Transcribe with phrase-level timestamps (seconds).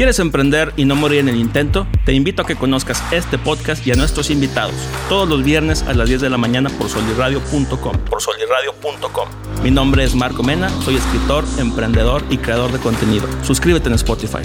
[0.00, 1.86] ¿Quieres emprender y no morir en el intento?
[2.06, 4.74] Te invito a que conozcas este podcast y a nuestros invitados
[5.10, 7.98] todos los viernes a las 10 de la mañana por soliradio.com.
[8.08, 9.28] Por soliradio.com.
[9.62, 13.28] Mi nombre es Marco Mena, soy escritor, emprendedor y creador de contenido.
[13.42, 14.40] Suscríbete en Spotify.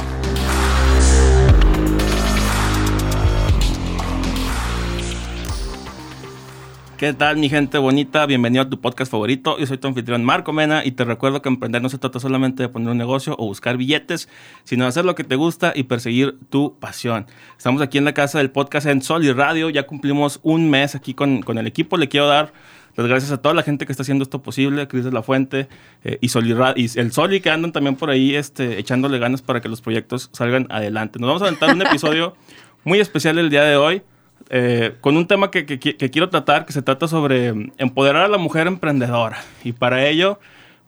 [6.97, 8.25] ¿Qué tal mi gente bonita?
[8.25, 9.59] Bienvenido a tu podcast favorito.
[9.59, 12.63] Yo soy tu anfitrión Marco Mena y te recuerdo que emprender no se trata solamente
[12.63, 14.29] de poner un negocio o buscar billetes,
[14.63, 17.25] sino de hacer lo que te gusta y perseguir tu pasión.
[17.57, 19.69] Estamos aquí en la casa del podcast en Sol y Radio.
[19.69, 21.97] Ya cumplimos un mes aquí con, con el equipo.
[21.97, 22.53] Le quiero dar
[22.95, 25.67] las gracias a toda la gente que está haciendo esto posible, Cris de la Fuente
[26.05, 29.41] eh, y, Sol y, el Sol y que andan también por ahí este, echándole ganas
[29.41, 31.19] para que los proyectos salgan adelante.
[31.19, 32.37] Nos vamos a aventar un episodio
[32.85, 34.01] muy especial el día de hoy.
[34.49, 38.37] Eh, con un tema que, quiero tratar, que se trata sobre mm, empoderar a la
[38.37, 39.37] mujer emprendedora.
[39.63, 40.39] Y para ello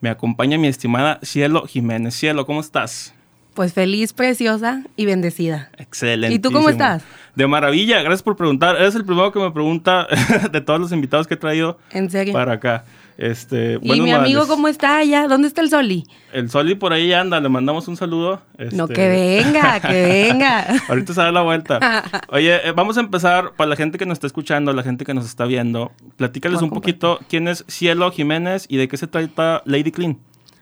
[0.01, 2.15] me acompaña mi estimada Cielo Jiménez.
[2.15, 3.13] Cielo, ¿cómo estás?
[3.55, 5.71] Pues feliz, preciosa y bendecida.
[5.77, 6.35] Excelente.
[6.35, 7.03] ¿Y tú cómo estás?
[7.33, 8.75] De maravilla, gracias por preguntar.
[8.75, 10.07] Eres el primero que me pregunta
[10.51, 12.33] de todos los invitados que he traído ¿En serio?
[12.33, 12.85] para acá.
[13.17, 15.27] Este, ¿Y mi amigo cómo está allá?
[15.27, 16.05] ¿Dónde está el Soli?
[16.31, 18.43] El Soli por ahí anda, le mandamos un saludo.
[18.71, 20.67] No, este, que venga, que venga.
[20.87, 22.03] Ahorita se da la vuelta.
[22.29, 25.15] Oye, eh, vamos a empezar, para la gente que nos está escuchando, la gente que
[25.15, 29.63] nos está viendo, platícales un poquito quién es Cielo Jiménez y de qué se trata
[29.65, 30.19] Lady Clean.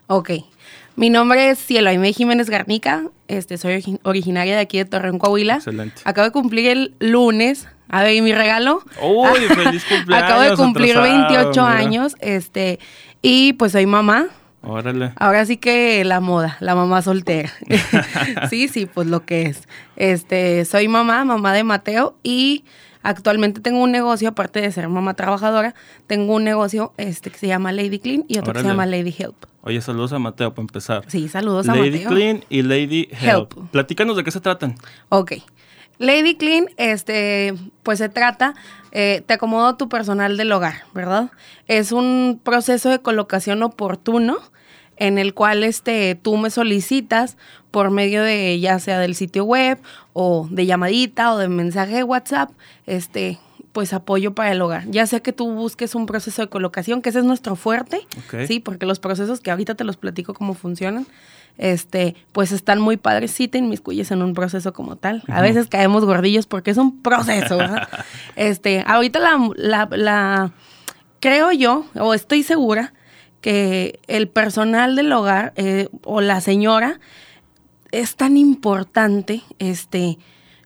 [0.08, 0.31] Ok.
[0.95, 3.03] Mi nombre es Cielo Aime Jiménez Garnica.
[3.27, 5.55] Este, soy originaria de aquí de Torreón, Coahuila.
[5.55, 6.01] Excelente.
[6.05, 7.67] Acabo de cumplir el lunes.
[7.89, 8.81] A ver, ¿y mi regalo?
[9.01, 10.25] ¡Uy, feliz cumpleaños!
[10.25, 12.16] Acabo de cumplir 28 años.
[12.21, 12.79] Este,
[13.21, 14.27] y pues soy mamá.
[14.61, 15.11] Órale.
[15.17, 17.51] Ahora sí que la moda, la mamá soltera.
[18.49, 19.67] sí, sí, pues lo que es.
[19.97, 22.63] Este, soy mamá, mamá de Mateo y
[23.06, 25.75] Actualmente tengo un negocio, aparte de ser mamá trabajadora,
[26.08, 29.16] tengo un negocio este, que se llama Lady Clean y otro que se llama Lady
[29.16, 29.36] Help.
[29.62, 31.03] Oye, saludos a Mateo para empezar.
[31.06, 31.86] Sí, saludos a Mateo.
[31.86, 33.53] Lady Clean y Lady Help.
[33.70, 34.73] Platícanos de qué se tratan.
[35.09, 35.34] Ok.
[36.00, 37.53] Lady Clean, este,
[37.84, 38.56] pues se trata,
[38.91, 41.29] eh, te acomodo tu personal del hogar, ¿verdad?
[41.68, 44.38] Es un proceso de colocación oportuno
[44.97, 47.38] en el cual este, tú me solicitas
[47.72, 49.79] por medio de ya sea del sitio web
[50.13, 52.51] o de llamadita o de mensaje de WhatsApp,
[52.85, 53.38] este,
[53.75, 54.85] pues apoyo para el hogar.
[54.89, 58.07] Ya sea que tú busques un proceso de colocación, que ese es nuestro fuerte,
[58.47, 61.05] sí, porque los procesos que ahorita te los platico cómo funcionan,
[61.57, 65.23] este, pues están muy padres, sí te inmiscuyes en un proceso como tal.
[65.28, 67.59] A veces caemos gordillos porque es un proceso,
[68.38, 70.51] este, ahorita la, la, la,
[71.19, 72.94] creo yo, o estoy segura,
[73.45, 77.00] que el personal del hogar eh, o la señora
[77.91, 80.17] es tan importante este,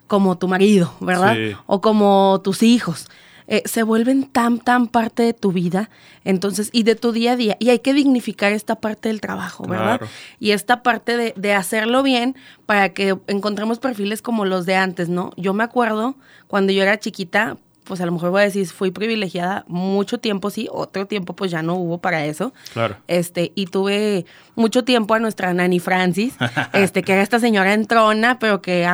[0.08, 1.36] como tu marido, ¿verdad?
[1.66, 3.10] O como tus hijos.
[3.48, 5.90] Eh, se vuelven tan, tan parte de tu vida,
[6.24, 7.58] entonces, y de tu día a día.
[7.60, 10.00] Y hay que dignificar esta parte del trabajo, ¿verdad?
[10.40, 15.10] Y esta parte de, de, hacerlo bien para que encontremos perfiles como los de antes,
[15.10, 15.32] ¿no?
[15.36, 16.16] Yo me acuerdo
[16.48, 17.58] cuando yo era chiquita,
[17.90, 21.50] pues a lo mejor voy a decir, fui privilegiada mucho tiempo, sí, otro tiempo pues
[21.50, 22.54] ya no hubo para eso.
[22.72, 22.98] Claro.
[23.08, 26.36] Este, y tuve mucho tiempo a nuestra Nani Francis,
[26.74, 28.88] este, que era esta señora entrona, pero que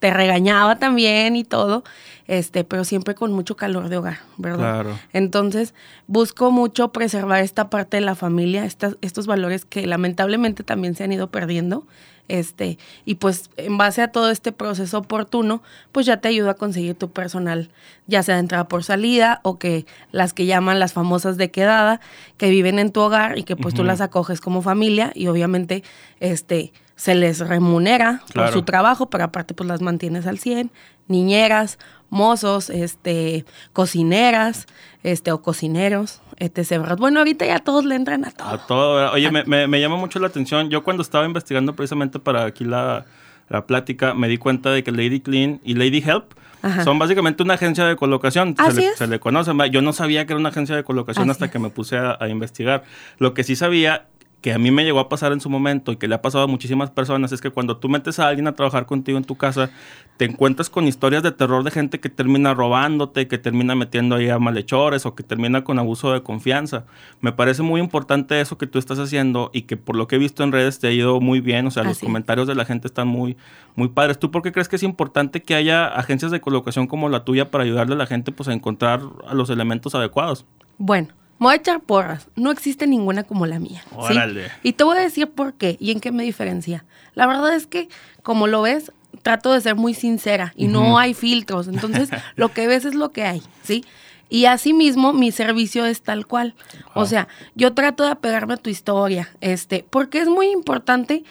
[0.00, 1.84] te regañaba también y todo,
[2.26, 4.82] este, pero siempre con mucho calor de hogar, ¿verdad?
[4.82, 4.98] Claro.
[5.12, 5.74] Entonces,
[6.06, 11.12] busco mucho preservar esta parte de la familia, estos valores que lamentablemente también se han
[11.12, 11.86] ido perdiendo
[12.26, 16.54] este, y pues en base a todo este proceso oportuno, pues ya te ayuda a
[16.54, 17.70] conseguir tu personal,
[18.06, 22.00] ya sea de entrada por salida o que las que llaman las famosas de quedada,
[22.38, 25.84] que viven en tu hogar y que pues tú las acoges como familia y obviamente
[26.20, 30.70] este se les remunera por su trabajo, pero aparte pues las mantienes al 100,
[31.08, 31.78] niñeras,
[32.10, 34.66] mozos, este, cocineras,
[35.02, 36.96] este, o cocineros, etc.
[36.98, 38.48] Bueno, ahorita ya todos le entran a todo.
[38.48, 39.12] A todo.
[39.12, 40.70] Oye, me, me, llama mucho la atención.
[40.70, 43.06] Yo cuando estaba investigando precisamente para aquí la,
[43.48, 46.34] la plática, me di cuenta de que Lady Clean y Lady Help
[46.82, 48.56] son básicamente una agencia de colocación.
[48.56, 49.52] se, le, se le, conoce.
[49.70, 52.28] Yo no sabía que era una agencia de colocación hasta que me puse a, a,
[52.28, 52.84] investigar.
[53.18, 54.06] Lo que sí sabía
[54.44, 56.44] que a mí me llegó a pasar en su momento y que le ha pasado
[56.44, 59.36] a muchísimas personas es que cuando tú metes a alguien a trabajar contigo en tu
[59.36, 59.70] casa,
[60.18, 64.28] te encuentras con historias de terror de gente que termina robándote, que termina metiendo ahí
[64.28, 66.84] a malhechores o que termina con abuso de confianza.
[67.22, 70.18] Me parece muy importante eso que tú estás haciendo y que por lo que he
[70.18, 72.86] visto en redes te ha ido muy bien, o sea, los comentarios de la gente
[72.86, 73.38] están muy,
[73.76, 74.18] muy padres.
[74.18, 77.50] ¿Tú por qué crees que es importante que haya agencias de colocación como la tuya
[77.50, 80.44] para ayudarle a la gente pues, a encontrar a los elementos adecuados?
[80.76, 82.28] Bueno, me voy a echar porras.
[82.36, 83.82] No existe ninguna como la mía.
[83.94, 84.50] Órale.
[84.62, 86.84] Y te voy a decir por qué y en qué me diferencia.
[87.14, 87.88] La verdad es que,
[88.22, 88.92] como lo ves,
[89.22, 91.68] trato de ser muy sincera y no hay filtros.
[91.68, 93.84] Entonces, lo que ves es lo que hay, ¿sí?
[94.28, 96.54] Y asimismo, mi servicio es tal cual.
[96.94, 101.24] O sea, yo trato de apegarme a tu historia, este, porque es muy importante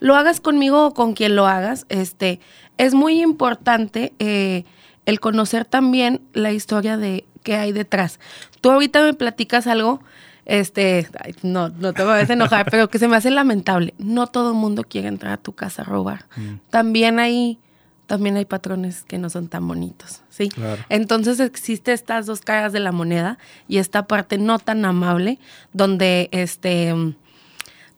[0.00, 2.40] lo hagas conmigo o con quien lo hagas, este,
[2.78, 4.64] es muy importante eh,
[5.04, 8.18] el conocer también la historia de qué hay detrás.
[8.60, 10.00] Tú ahorita me platicas algo,
[10.44, 11.08] este,
[11.42, 13.94] no, no te voy a enojar, pero que se me hace lamentable.
[13.98, 16.26] No todo el mundo quiere entrar a tu casa a robar.
[16.36, 16.54] Mm.
[16.70, 17.58] También hay
[18.06, 20.48] también hay patrones que no son tan bonitos, ¿sí?
[20.88, 25.38] Entonces existe estas dos caras de la moneda y esta parte no tan amable
[25.72, 26.92] donde este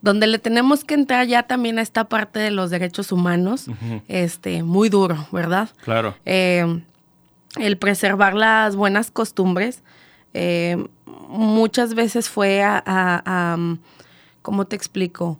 [0.02, 3.68] donde le tenemos que entrar ya también a esta parte de los derechos humanos,
[4.06, 5.70] este, muy duro, ¿verdad?
[5.82, 6.14] Claro.
[6.26, 6.82] Eh,
[7.56, 9.82] el preservar las buenas costumbres
[10.34, 10.84] eh,
[11.28, 13.56] muchas veces fue a,
[14.42, 15.38] ¿cómo te explico?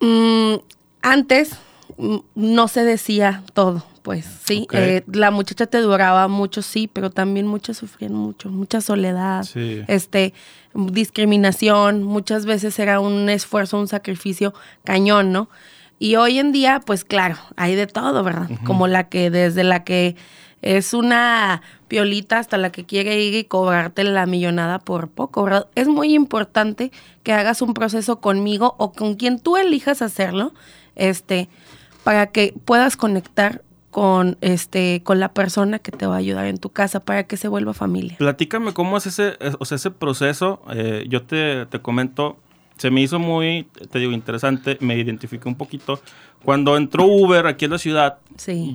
[0.00, 0.56] Mm,
[1.02, 1.58] antes
[2.34, 4.68] no se decía todo, pues, sí.
[4.72, 9.44] Eh, la muchacha te duraba mucho, sí, pero también muchas sufrían mucho, mucha soledad,
[9.88, 10.32] este,
[10.74, 14.54] discriminación, muchas veces era un esfuerzo, un sacrificio
[14.84, 15.48] cañón, ¿no?
[15.98, 18.48] Y hoy en día, pues claro, hay de todo, ¿verdad?
[18.64, 20.14] Como la que, desde la que
[20.62, 25.66] es una piolita hasta la que quiere ir y cobrarte la millonada por poco, ¿verdad?
[25.74, 30.52] Es muy importante que hagas un proceso conmigo o con quien tú elijas hacerlo,
[30.96, 31.48] este,
[32.04, 36.58] para que puedas conectar con este con la persona que te va a ayudar en
[36.58, 38.16] tu casa para que se vuelva familia.
[38.18, 40.60] Platícame cómo es ese, o sea, ese proceso.
[40.70, 42.36] Eh, yo te, te, comento,
[42.78, 46.00] se me hizo muy, te digo, interesante, me identifiqué un poquito.
[46.44, 48.18] Cuando entró Uber aquí en la ciudad,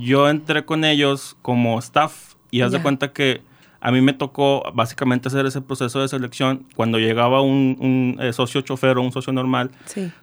[0.02, 3.42] yo entré con ellos como staff y haz de cuenta que
[3.80, 6.66] a mí me tocó básicamente hacer ese proceso de selección.
[6.76, 9.72] Cuando llegaba un, un eh, socio chofer o un socio normal,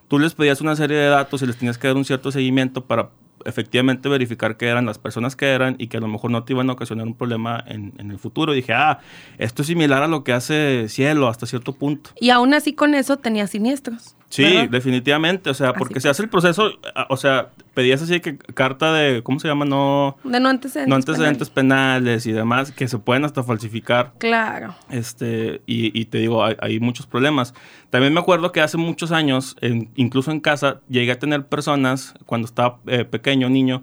[0.08, 2.84] tú les pedías una serie de datos y les tenías que dar un cierto seguimiento
[2.84, 3.10] para
[3.44, 6.52] efectivamente verificar que eran las personas que eran y que a lo mejor no te
[6.52, 8.52] iban a ocasionar un problema en, en, el futuro.
[8.52, 9.00] Y dije, ah,
[9.38, 12.10] esto es similar a lo que hace Cielo hasta cierto punto.
[12.20, 14.16] Y aún así con eso tenía siniestros.
[14.30, 16.70] Sí, definitivamente, o sea, porque se hace el proceso,
[17.08, 19.64] o sea, pedías así que carta de, ¿cómo se llama?
[19.64, 22.26] No, de no antecedentes, no antecedentes penales.
[22.26, 24.12] y demás, que se pueden hasta falsificar.
[24.18, 24.76] Claro.
[24.88, 27.54] Este, y, y te digo, hay, muchos problemas.
[27.90, 29.56] También me acuerdo que hace muchos años,
[29.96, 33.82] incluso en casa, llegué a tener personas, cuando estaba eh, pequeño, niño,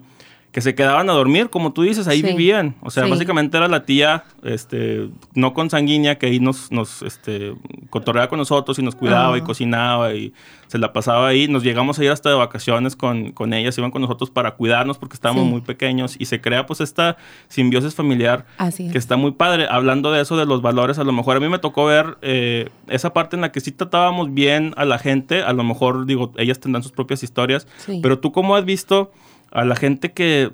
[0.52, 2.74] que se quedaban a dormir, como tú dices, ahí vivían.
[2.80, 7.54] O sea, básicamente era la tía, este, no consanguínea, que ahí nos, nos este,
[7.90, 10.32] cotorreaba con nosotros y nos cuidaba y cocinaba y
[10.66, 11.48] se la pasaba ahí.
[11.48, 14.96] Nos llegamos a ir hasta de vacaciones con, con ellas, iban con nosotros para cuidarnos
[14.96, 17.18] porque estábamos muy pequeños y se crea pues esta
[17.48, 18.46] simbiosis familiar
[18.76, 19.66] que está muy padre.
[19.68, 22.70] Hablando de eso, de los valores, a lo mejor a mí me tocó ver eh,
[22.88, 26.32] esa parte en la que sí tratábamos bien a la gente, a lo mejor digo,
[26.38, 27.66] ellas tendrán sus propias historias,
[28.02, 29.12] pero tú cómo has visto
[29.50, 30.52] a la gente que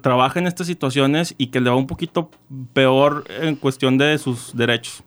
[0.00, 2.30] trabaja en estas situaciones y que le va un poquito
[2.72, 5.02] peor en cuestión de sus derechos.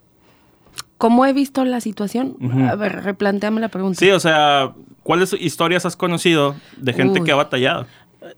[0.98, 2.38] ¿Cómo he visto la situación?
[2.70, 4.00] A ver, replanteame la pregunta.
[4.00, 4.74] Sí, o sea,
[5.04, 7.86] ¿cuáles historias has conocido de gente que ha batallado?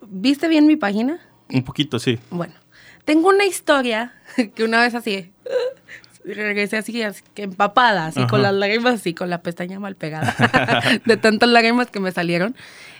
[0.02, 1.20] ¿Viste bien mi página?
[1.50, 2.20] Un poquito, sí.
[2.30, 2.54] Bueno,
[3.06, 4.14] tengo una historia
[4.56, 5.32] que una vez así,
[6.26, 10.36] regresé así, así empapada, así con las lágrimas, así con la pestaña mal pegada,
[11.06, 12.56] de tantas lágrimas que me salieron.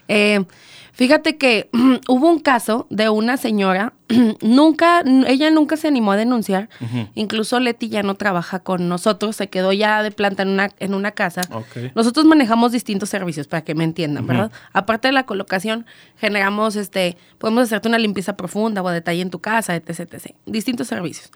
[0.08, 0.46] Eh,
[0.98, 1.70] Fíjate que
[2.08, 3.94] hubo un caso de una señora,
[4.42, 6.70] nunca, ella nunca se animó a denunciar.
[7.14, 10.96] Incluso Leti ya no trabaja con nosotros, se quedó ya de planta en una, en
[10.96, 11.42] una casa.
[11.94, 14.52] Nosotros manejamos distintos servicios, para que me entiendan, ¿verdad?
[14.74, 15.86] Aparte de la colocación,
[16.18, 20.36] generamos, este, podemos hacerte una limpieza profunda o detalle en tu casa, etc, etc.
[20.48, 21.30] Distintos servicios.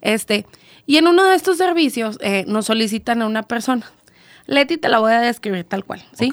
[0.00, 0.46] Este,
[0.84, 3.86] y en uno de estos servicios eh, nos solicitan a una persona.
[4.46, 6.28] Leti te la voy a describir tal cual, ¿sí?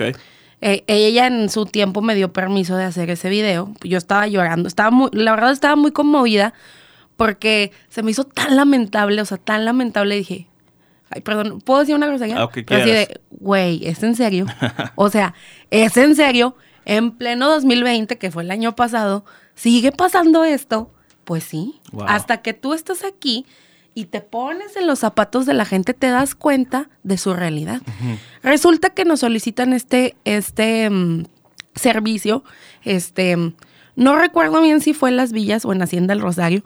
[0.65, 3.73] Eh, ella en su tiempo me dio permiso de hacer ese video.
[3.83, 6.53] Yo estaba llorando, estaba muy, la verdad estaba muy conmovida
[7.17, 10.15] porque se me hizo tan lamentable, o sea, tan lamentable.
[10.15, 10.47] Dije,
[11.09, 12.41] ay, perdón, ¿puedo decir una grosería?
[12.41, 14.45] Ah, Así de, güey, ¿es en serio?
[14.95, 15.33] o sea,
[15.69, 16.55] ¿es en serio?
[16.85, 20.93] En pleno 2020, que fue el año pasado, ¿sigue pasando esto?
[21.25, 21.81] Pues sí.
[22.07, 23.45] Hasta que tú estás aquí
[23.95, 27.81] y te pones en los zapatos de la gente, te das cuenta de su realidad.
[28.41, 31.25] Resulta que nos solicitan este, este mm,
[31.75, 32.43] servicio,
[32.83, 33.37] este,
[33.95, 36.63] no recuerdo bien si fue en Las Villas o en Hacienda del Rosario.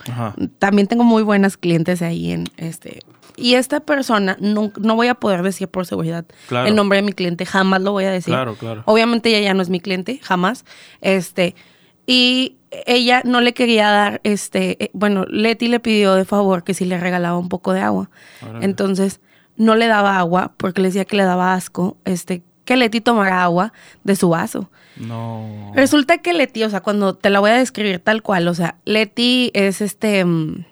[0.60, 3.00] También tengo muy buenas clientes ahí en este.
[3.36, 7.14] Y esta persona, no, no voy a poder decir por seguridad el nombre de mi
[7.14, 8.34] cliente, jamás lo voy a decir.
[8.34, 8.84] Claro, claro.
[8.86, 10.66] Obviamente ella ya no es mi cliente, jamás.
[11.02, 11.54] Este,
[12.08, 16.74] y ella no le quería dar, este, eh, bueno, Leti le pidió de favor que
[16.74, 18.10] si le regalaba un poco de agua.
[18.62, 19.20] Entonces,
[19.58, 23.44] no le daba agua porque le decía que le daba asco, este, que Leti tomara
[23.44, 23.74] agua
[24.04, 24.72] de su vaso.
[24.96, 25.72] No.
[25.76, 28.78] Resulta que Leti, o sea, cuando te la voy a describir tal cual, o sea,
[28.86, 30.64] Leti es este, mm,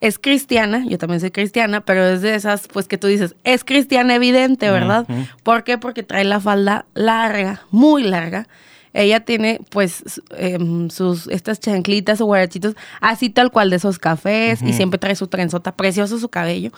[0.00, 3.64] es cristiana, yo también soy cristiana, pero es de esas, pues que tú dices, es
[3.64, 5.06] cristiana evidente, ¿verdad?
[5.42, 5.78] ¿Por qué?
[5.78, 8.46] Porque trae la falda larga, muy larga.
[8.92, 14.62] Ella tiene, pues, em, sus, estas chanclitas o guarachitos, así tal cual de esos cafés,
[14.62, 16.70] y siempre trae su trenzota, precioso su cabello.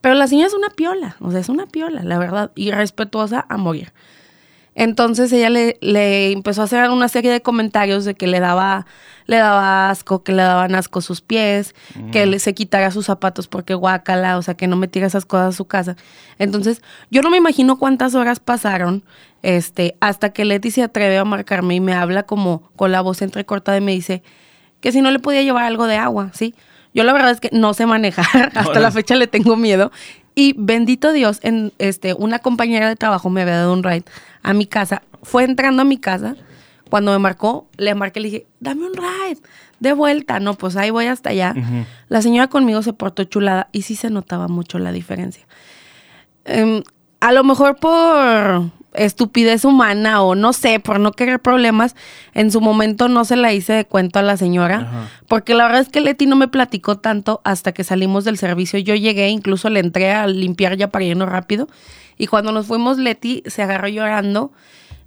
[0.00, 3.46] Pero la señora es una piola, o sea, es una piola, la verdad, y respetuosa
[3.48, 3.92] a morir.
[4.74, 8.86] Entonces ella le, le empezó a hacer una serie de comentarios de que le daba,
[9.26, 11.74] le daba asco, que le daban asco sus pies,
[12.10, 15.54] que le, se quitara sus zapatos porque guácala, o sea, que no metiera esas cosas
[15.54, 15.96] a su casa.
[16.38, 19.04] Entonces, yo no me imagino cuántas horas pasaron
[19.42, 23.22] este, hasta que Leti se atreve a marcarme y me habla como con la voz
[23.22, 24.22] entrecortada y me dice
[24.80, 26.54] que si no le podía llevar algo de agua, ¿sí?
[26.94, 29.92] Yo la verdad es que no sé manejar, hasta la fecha le tengo miedo.
[30.34, 34.04] Y bendito Dios, en este, una compañera de trabajo me había dado un ride
[34.44, 35.02] a mi casa.
[35.24, 36.36] Fue entrando a mi casa.
[36.90, 39.40] Cuando me marcó, le marqué, le dije, dame un ride,
[39.80, 40.38] de vuelta.
[40.38, 41.54] No, pues ahí voy hasta allá.
[42.08, 45.44] La señora conmigo se portó chulada y sí se notaba mucho la diferencia.
[46.44, 46.82] Em,
[47.20, 51.96] a lo mejor por estupidez humana o no sé, por no querer problemas,
[52.32, 55.08] en su momento no se la hice de cuento a la señora, Ajá.
[55.26, 58.78] porque la verdad es que Leti no me platicó tanto hasta que salimos del servicio.
[58.78, 61.68] Yo llegué, incluso le entré a limpiar ya para irnos rápido,
[62.18, 64.52] y cuando nos fuimos, Leti se agarró llorando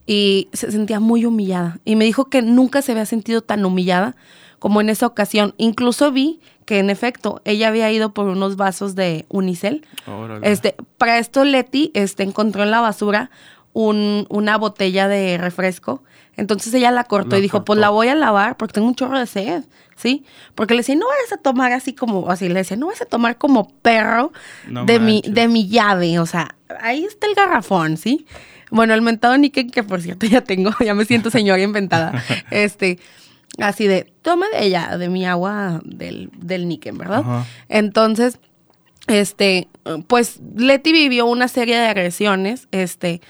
[0.06, 1.80] y se sentía muy humillada.
[1.86, 4.16] Y me dijo que nunca se había sentido tan humillada
[4.60, 5.54] como en esa ocasión.
[5.58, 9.86] Incluso vi que en efecto ella había ido por unos vasos de unicel.
[10.06, 10.52] Órale.
[10.52, 13.30] Este, para esto Leti este, encontró en la basura
[13.79, 16.03] un- una botella de refresco.
[16.36, 18.96] Entonces ella la cortó La y dijo, pues la voy a lavar porque tengo un
[18.96, 19.63] chorro de sed,
[19.96, 20.25] ¿sí?
[20.55, 23.05] Porque le decía, no vayas a tomar así como, así le decía, no vas a
[23.05, 24.31] tomar como perro
[24.67, 26.17] No de, mi, de mi llave.
[26.17, 28.25] O sea, ahí está el garrafón, ¿sí?
[28.72, 32.24] Bueno, el mentado Niken, que por cierto ya tengo, ya me siento señora inventada.
[32.51, 32.98] este,
[33.60, 37.19] así de, toma de ella, de mi agua del, del Niken, ¿verdad?
[37.19, 37.46] Ajá.
[37.69, 38.39] Entonces,
[39.07, 39.67] este,
[40.07, 43.22] pues Leti vivió una serie de agresiones, este,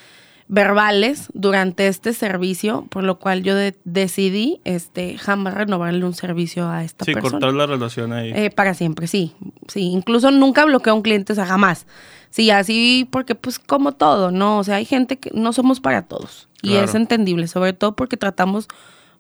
[0.50, 6.70] verbales durante este servicio, por lo cual yo de- decidí, este, jamás renovarle un servicio
[6.70, 7.32] a esta Sí, persona.
[7.34, 8.32] cortar la relación ahí.
[8.34, 9.34] Eh, para siempre, sí,
[9.68, 9.82] sí.
[9.82, 11.86] Incluso nunca bloqueo a un cliente, o sea, jamás.
[12.30, 14.60] Sí, así porque pues como todo, ¿no?
[14.60, 16.48] O sea, hay gente que no somos para todos.
[16.62, 16.86] Y Claro.
[16.86, 18.68] es entendible, sobre todo porque tratamos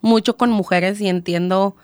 [0.01, 1.75] mucho con mujeres y entiendo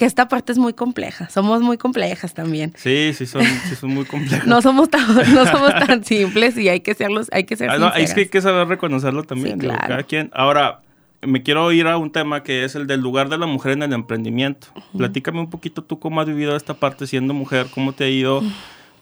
[0.00, 1.28] que esta parte es muy compleja.
[1.28, 2.72] Somos muy complejas también.
[2.74, 4.46] Sí, sí son, sí son muy complejos.
[4.46, 7.76] No somos tan, no somos tan simples y hay que serlos, hay que ser Ah,
[7.76, 9.60] no, es que hay que saber reconocerlo también.
[9.60, 9.88] Sí, digo, claro.
[9.88, 10.30] cada quien.
[10.32, 10.80] Ahora,
[11.20, 13.82] me quiero ir a un tema que es el del lugar de la mujer en
[13.82, 14.68] el emprendimiento.
[14.96, 18.40] Platícame un poquito tú cómo has vivido esta parte siendo mujer, cómo te ha ido,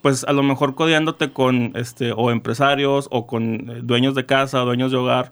[0.02, 4.58] pues a lo mejor codeándote con este o empresarios o con eh, dueños de casa,
[4.62, 5.30] dueños de hogar.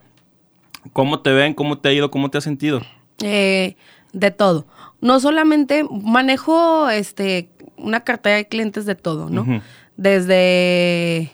[0.93, 1.55] ¿Cómo te ven?
[1.55, 2.13] ¿Cómo te ha ido?
[2.13, 2.83] ¿Cómo te has sentido?
[3.21, 3.75] Eh,
[4.13, 4.67] de todo.
[5.07, 9.63] No solamente manejo este una cartera de clientes de todo, ¿no?
[9.97, 11.31] Desde,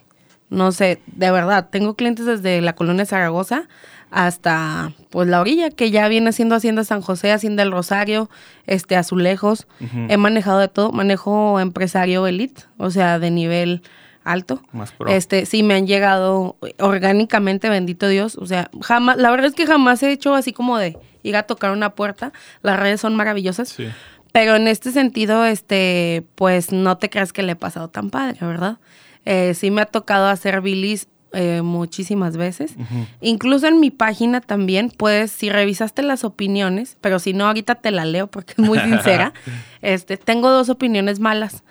[0.50, 3.68] no sé, de verdad, tengo clientes desde la colonia Zaragoza
[4.10, 8.28] hasta pues la orilla, que ya viene siendo Hacienda San José, Hacienda El Rosario,
[8.66, 9.66] este Azulejos.
[10.08, 13.82] He manejado de todo, manejo empresario elite, o sea, de nivel
[14.22, 14.60] alto.
[14.72, 15.10] Más pro.
[15.10, 18.36] Este, sí, me han llegado orgánicamente, bendito Dios.
[18.36, 21.44] O sea, jamás, la verdad es que jamás he hecho así como de ir a
[21.44, 22.32] tocar una puerta.
[22.62, 23.68] Las redes son maravillosas.
[23.70, 23.88] Sí.
[24.32, 28.38] Pero en este sentido, este, pues no te creas que le he pasado tan padre,
[28.40, 28.78] ¿verdad?
[29.26, 32.74] Eh, sí me ha tocado hacer bilis eh, muchísimas veces.
[33.20, 37.90] Incluso en mi página también, pues, si revisaste las opiniones, pero si no, ahorita te
[37.90, 39.34] la leo porque es muy sincera.
[39.82, 41.62] este, tengo dos opiniones malas.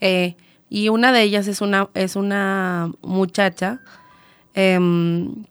[0.00, 0.36] Eh,
[0.68, 3.80] y una de ellas es una, es una muchacha.
[4.54, 5.44] em,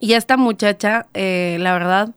[0.00, 2.10] y esta muchacha, la verdad,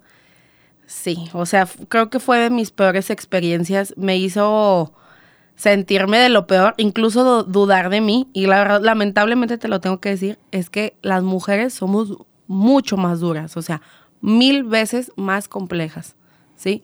[0.89, 1.29] sí.
[1.33, 3.93] O sea, creo que fue de mis peores experiencias.
[3.95, 4.93] Me hizo
[5.55, 8.27] sentirme de lo peor, incluso du- dudar de mí.
[8.33, 12.17] Y la verdad, lamentablemente te lo tengo que decir, es que las mujeres somos
[12.47, 13.81] mucho más duras, o sea,
[14.21, 16.15] mil veces más complejas,
[16.55, 16.81] ¿sí?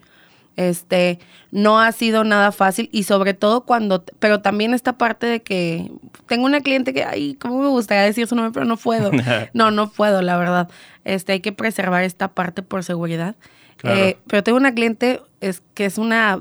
[0.57, 1.19] Este,
[1.51, 5.91] no ha sido nada fácil y sobre todo cuando, pero también esta parte de que
[6.27, 9.11] tengo una cliente que, ay, cómo me gustaría decir su nombre, pero no puedo.
[9.53, 10.69] No, no puedo, la verdad.
[11.03, 13.35] Este, hay que preservar esta parte por seguridad.
[13.77, 13.99] Claro.
[13.99, 16.39] Eh, pero tengo una cliente es, que es una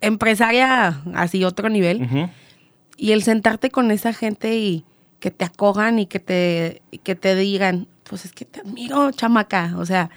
[0.00, 2.30] empresaria así otro nivel
[2.96, 4.84] y el sentarte con esa gente y
[5.20, 9.10] que te acojan y que te, y que te digan, pues es que te admiro,
[9.10, 10.10] chamaca, o sea,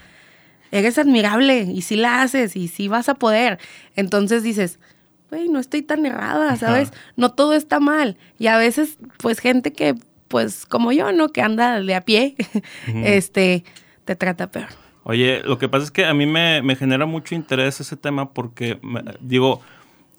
[0.72, 3.58] eres admirable y sí la haces y sí vas a poder.
[3.96, 4.80] Entonces dices,
[5.30, 6.90] güey, no estoy tan errada, ¿sabes?
[6.90, 7.00] Ajá.
[7.16, 8.18] No todo está mal.
[8.38, 9.96] Y a veces, pues gente que,
[10.28, 11.30] pues como yo, ¿no?
[11.30, 12.36] Que anda de a pie,
[12.88, 13.64] este,
[14.04, 14.87] te trata peor.
[15.10, 18.34] Oye, lo que pasa es que a mí me, me genera mucho interés ese tema
[18.34, 19.62] porque, me- digo,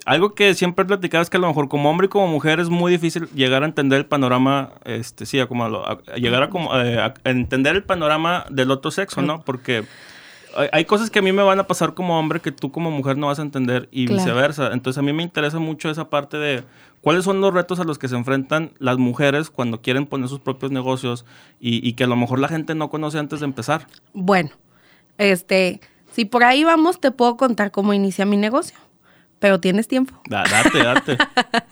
[0.07, 2.61] Algo que siempre he platicado es que a lo mejor como hombre y como mujer
[2.61, 5.99] es muy difícil llegar a entender el panorama, este, sí, a como a lo- a-
[6.15, 9.43] a llegar a, como, eh, a entender el panorama del otro sexo, ¿no?
[9.45, 9.85] Porque
[10.57, 12.91] hay, hay cosas que a mí me van a pasar como hombre que tú como
[12.91, 14.23] mujer no vas a entender y Claro.
[14.23, 14.73] viceversa.
[14.73, 16.63] Entonces a mí me interesa mucho esa parte de
[17.03, 20.39] cuáles son los retos a los que se enfrentan las mujeres cuando quieren poner sus
[20.41, 21.27] propios negocios
[21.61, 23.87] y, y que a lo mejor la gente no conoce antes de empezar.
[24.15, 24.51] Bueno,
[25.19, 25.81] este,
[26.13, 28.79] si por ahí vamos, te puedo contar cómo inicia mi negocio.
[29.41, 30.21] Pero tienes tiempo.
[30.29, 31.17] Da- date, date.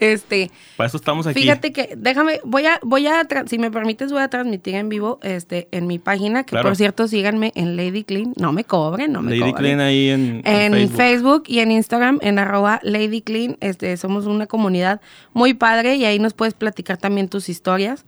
[0.00, 1.40] Este, Para eso estamos aquí.
[1.40, 5.18] fíjate que, déjame, voy a, voy a, si me permites, voy a transmitir en vivo,
[5.22, 6.68] este, en mi página, que Claro.
[6.68, 8.32] por cierto, síganme en Lady Clean.
[8.36, 9.54] No me cobren, no me Lady cobren.
[9.56, 10.96] Clean ahí en, en en Facebook.
[10.96, 11.42] Facebook.
[11.46, 13.56] y en Instagram, en arroba Lady Clean.
[13.60, 15.00] Este, somos una comunidad
[15.32, 18.04] muy padre y ahí nos puedes platicar también tus historias.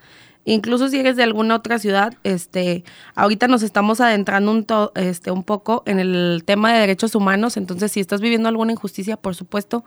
[0.52, 5.30] Incluso si eres de alguna otra ciudad, este, ahorita nos estamos adentrando un, to- este,
[5.30, 7.56] un poco en el tema de derechos humanos.
[7.56, 9.84] Entonces, si estás viviendo alguna injusticia, por supuesto,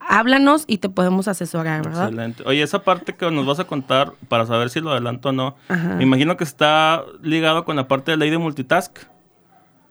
[0.00, 2.04] háblanos y te podemos asesorar, ¿verdad?
[2.08, 2.42] Excelente.
[2.46, 5.54] Oye, esa parte que nos vas a contar para saber si lo adelanto o no,
[5.68, 5.94] Ajá.
[5.94, 8.98] me imagino que está ligado con la parte de ley de multitask.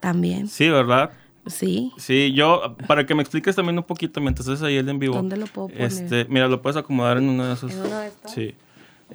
[0.00, 1.10] También, Sí, ¿verdad?
[1.46, 1.92] sí.
[1.96, 5.14] Sí, yo, para que me expliques también un poquito mientras estás ahí el en vivo.
[5.14, 5.82] ¿Dónde lo puedo poner?
[5.84, 7.72] Este, mira, lo puedes acomodar en uno de esos.
[7.72, 8.30] ¿En uno de estos?
[8.32, 8.54] Sí.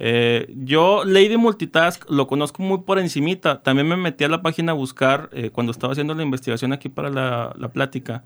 [0.00, 3.62] Eh, yo, Lady Multitask, lo conozco muy por encimita.
[3.62, 6.88] También me metí a la página a buscar eh, cuando estaba haciendo la investigación aquí
[6.88, 8.22] para la, la plática.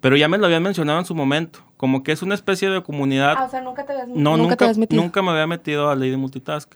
[0.00, 1.60] Pero ya me lo habían mencionado en su momento.
[1.76, 4.36] Como que es una especie de comunidad Ah, o sea, nunca te habías, no, nunca
[4.36, 5.02] nunca, te habías metido.
[5.02, 6.72] nunca me había metido a Lady Multitask.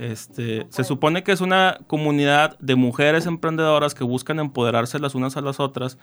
[0.00, 5.36] Este, se supone que es una comunidad de mujeres emprendedoras que buscan empoderarse las unas
[5.36, 5.98] a las otras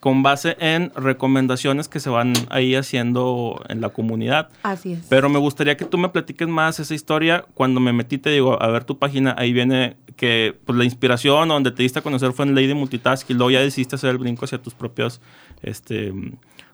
[0.00, 4.48] con base en recomendaciones que se van ahí haciendo en la comunidad.
[4.62, 5.00] Así es.
[5.10, 7.44] Pero me gustaría que tú me platiques más esa historia.
[7.52, 11.50] Cuando me metí, te digo, a ver tu página, ahí viene que pues, la inspiración
[11.50, 14.08] o donde te diste a conocer fue en Lady Multitask y luego ya decidiste hacer
[14.08, 15.20] el brinco hacia tus propias
[15.62, 16.14] este,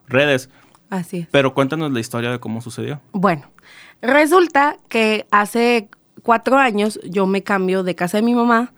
[0.07, 0.49] redes.
[0.91, 1.29] Así es.
[1.33, 3.01] Pero cuéntanos la historia de cómo sucedió.
[3.11, 3.51] Bueno,
[4.01, 5.89] resulta que hace
[6.29, 8.75] cuatro años yo me cambio de casa de mi mamá,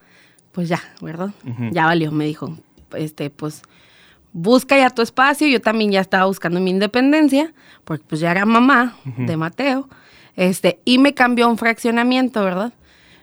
[0.52, 1.30] pues ya, ¿verdad?
[1.72, 2.56] Ya valió, me dijo,
[2.92, 3.62] este, pues
[4.32, 7.52] busca ya tu espacio, yo también ya estaba buscando mi independencia,
[7.84, 9.88] porque pues ya era mamá de Mateo,
[10.36, 12.72] este, y me cambió a un fraccionamiento, ¿verdad?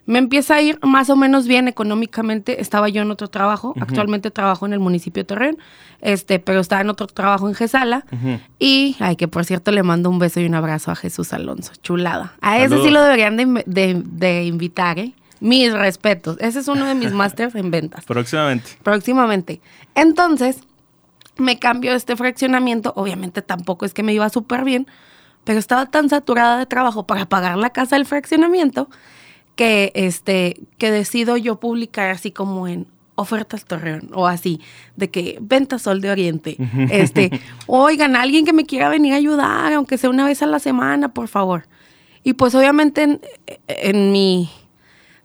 [0.07, 2.59] Me empieza a ir más o menos bien económicamente.
[2.61, 3.75] Estaba yo en otro trabajo.
[3.79, 5.57] Actualmente trabajo en el municipio de Torreón.
[6.01, 8.05] Este, pero estaba en otro trabajo en Gesala.
[8.57, 11.73] Y, ay, que por cierto le mando un beso y un abrazo a Jesús Alonso.
[11.83, 12.33] Chulada.
[12.41, 15.13] A ese sí lo deberían de, de- de invitar, ¿eh?
[15.39, 16.37] Mis respetos.
[16.39, 18.05] Ese es uno de mis másters en ventas.
[18.05, 18.71] Próximamente.
[18.81, 19.61] Próximamente.
[19.93, 20.61] Entonces,
[21.37, 22.93] me cambio este fraccionamiento.
[22.95, 24.87] Obviamente tampoco es que me iba súper bien,
[25.43, 28.89] pero estaba tan saturada de trabajo para pagar la casa del fraccionamiento
[29.57, 34.61] que, este, que decido yo publicar así como en ofertas Torreón o así,
[34.95, 36.55] de que venta Sol de Oriente.
[36.91, 40.59] Este, oigan, alguien que me quiera venir a ayudar, aunque sea una vez a la
[40.59, 41.67] semana, por favor.
[42.23, 43.21] Y pues obviamente en,
[43.67, 44.49] en mi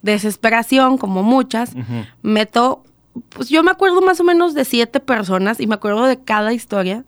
[0.01, 1.75] desesperación, como muchas,
[2.23, 2.85] meto,
[3.29, 6.55] pues yo me acuerdo más o menos de siete personas y me acuerdo de cada
[6.55, 7.05] historia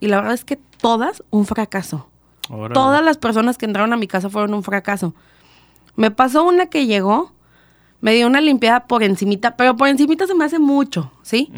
[0.00, 2.08] y la verdad es que todas un fracaso.
[2.50, 2.74] Órale.
[2.74, 5.14] Todas las personas que entraron a mi casa fueron un fracaso.
[5.96, 7.32] Me pasó una que llegó,
[8.00, 11.50] me dio una limpiada por encimita, pero por encimita se me hace mucho, ¿sí?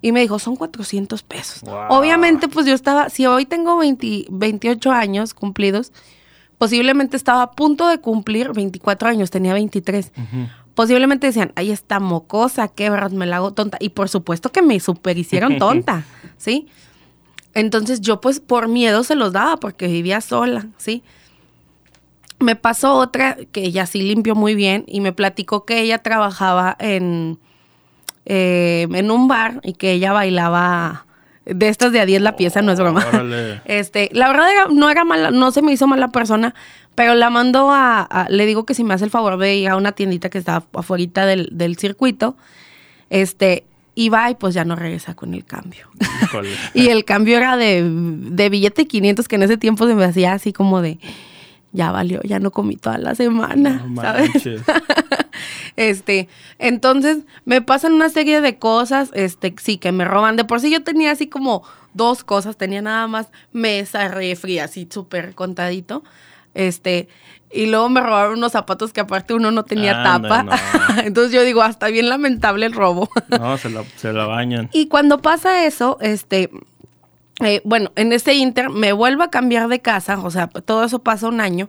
[0.00, 1.62] Y me dijo, son 400 pesos.
[1.62, 1.86] Wow.
[1.90, 5.92] Obviamente, pues yo estaba, si hoy tengo 20 28 años cumplidos,
[6.58, 10.12] posiblemente estaba a punto de cumplir 24 años, tenía 23.
[10.16, 10.48] Ujú.
[10.74, 13.78] Posiblemente decían, ahí está mocosa, qué verdad, me la hago tonta.
[13.80, 16.04] Y por supuesto que me super hicieron tonta,
[16.36, 16.66] ¿sí?
[17.54, 21.02] Entonces yo pues por miedo se los daba porque vivía sola, ¿sí?
[22.42, 26.76] Me pasó otra que ella sí limpió muy bien y me platicó que ella trabajaba
[26.80, 27.38] en,
[28.26, 31.06] eh, en un bar y que ella bailaba
[31.44, 33.04] de estas de a 10 la pieza, no es broma.
[33.08, 33.60] Órale.
[33.64, 36.54] Este, la verdad era- no era mala, no se me hizo mala persona,
[36.94, 39.68] pero la mandó a, a- le digo que si me hace el favor de ir
[39.68, 42.36] a una tiendita que estaba afuera del, del circuito,
[43.10, 45.88] este, y va y pues ya no regresa con el cambio.
[46.74, 50.32] Y el cambio era de, de billete 500 que en ese tiempo se me hacía
[50.32, 50.98] así como de,
[51.72, 54.02] ya valió, ya no comí toda la semana, No.
[55.76, 60.36] Este, entonces me pasan una serie de cosas, este, sí, que me roban.
[60.36, 61.62] De por sí yo tenía así como
[61.94, 66.04] dos cosas, tenía nada más mesa, refri, así súper contadito.
[66.54, 67.08] Este,
[67.50, 70.42] y luego me robaron unos zapatos que aparte uno no tenía tapa.
[70.42, 70.52] no.
[71.04, 73.08] entonces yo digo, hasta bien lamentable el robo.
[73.28, 74.68] No, se la, se la bañan.
[74.72, 76.50] Y cuando pasa eso, este,
[77.40, 81.00] eh, bueno, en ese inter me vuelvo a cambiar de casa, o sea, todo eso
[81.00, 81.68] pasa un año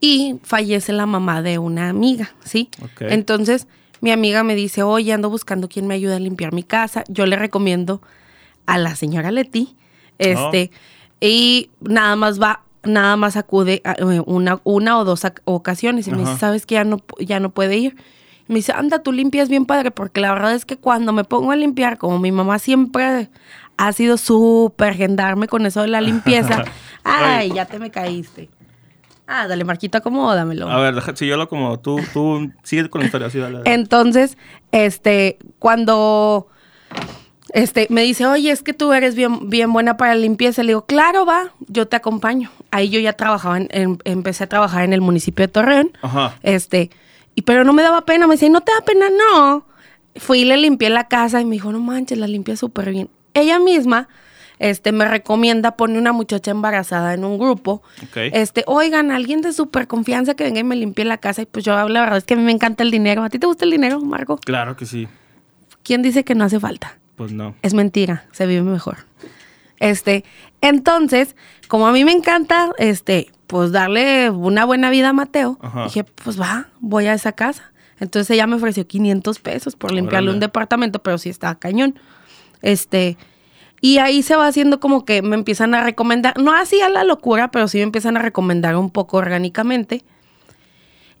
[0.00, 2.70] y fallece la mamá de una amiga, ¿sí?
[3.00, 3.66] Entonces
[4.00, 7.04] mi amiga me dice, oye, ando buscando quien me ayude a limpiar mi casa.
[7.08, 8.00] Yo le recomiendo
[8.66, 9.76] a la señora Leti,
[10.18, 10.70] este,
[11.20, 16.06] Y nada más va, nada más acude a, eh, una, una o dos ocasiones.
[16.06, 17.96] Y me dice, ¿sabes que ya no, ya no puede ir?
[18.46, 21.50] Me dice, anda, tú limpias bien padre, porque la verdad es que cuando me pongo
[21.50, 23.30] a limpiar, como mi mamá siempre
[23.78, 26.64] ha sido súper gendarme con eso de la limpieza,
[27.04, 28.50] ay, ya te me caíste.
[29.26, 30.68] Ah, dale, Marquito, acomódamelo.
[30.70, 33.58] A ver, deja, si yo lo como tú, tú sigue con la historia, sí, dale,
[33.58, 33.72] dale.
[33.74, 34.38] Entonces,
[34.72, 36.48] este, cuando
[37.52, 40.68] este, me dice, oye, es que tú eres bien, bien buena para la limpieza, le
[40.68, 42.50] digo, claro, va, yo te acompaño.
[42.70, 45.92] Ahí yo ya trabajaba, en- en- empecé a trabajar en el municipio de Torreón.
[46.02, 46.34] Ajá.
[46.42, 46.90] Este,
[47.34, 49.06] y pero no me daba pena, me decía, ¿no te da pena?
[49.10, 49.64] No.
[50.16, 53.08] Fui y le limpié la casa y me dijo, no manches, la limpia súper bien.
[53.38, 54.08] Ella misma,
[54.58, 57.82] este, me recomienda poner una muchacha embarazada en un grupo.
[58.14, 61.42] Este, oigan, alguien de súper confianza que venga y me limpie la casa.
[61.42, 63.22] Y pues yo, la verdad es que a mí me encanta el dinero.
[63.22, 64.36] ¿A ti te gusta el dinero, Marco?
[64.38, 65.06] Claro que sí.
[65.82, 66.98] ¿Quién dice que no hace falta?
[67.16, 67.54] Pues no.
[67.62, 68.98] Es mentira, se vive mejor.
[69.80, 70.24] Este,
[70.60, 71.36] entonces,
[71.68, 75.84] como a mí me encanta, este, pues darle una buena vida a Mateo, Ajá.
[75.84, 77.72] dije, pues va, voy a esa casa.
[78.00, 80.36] Entonces ella me ofreció 500 pesos por limpiarle Órale.
[80.36, 81.98] un departamento, pero sí estaba cañón.
[82.62, 83.16] Este,
[83.80, 87.04] y ahí se va haciendo como que me empiezan a recomendar, no así a la
[87.04, 90.04] locura, pero sí me empiezan a recomendar un poco orgánicamente.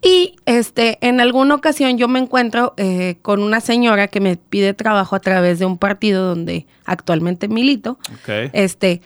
[0.00, 4.72] Y este, en alguna ocasión yo me encuentro eh, con una señora que me pide
[4.72, 7.98] trabajo a través de un partido donde actualmente milito.
[8.12, 8.50] Ok.
[8.52, 9.02] Este,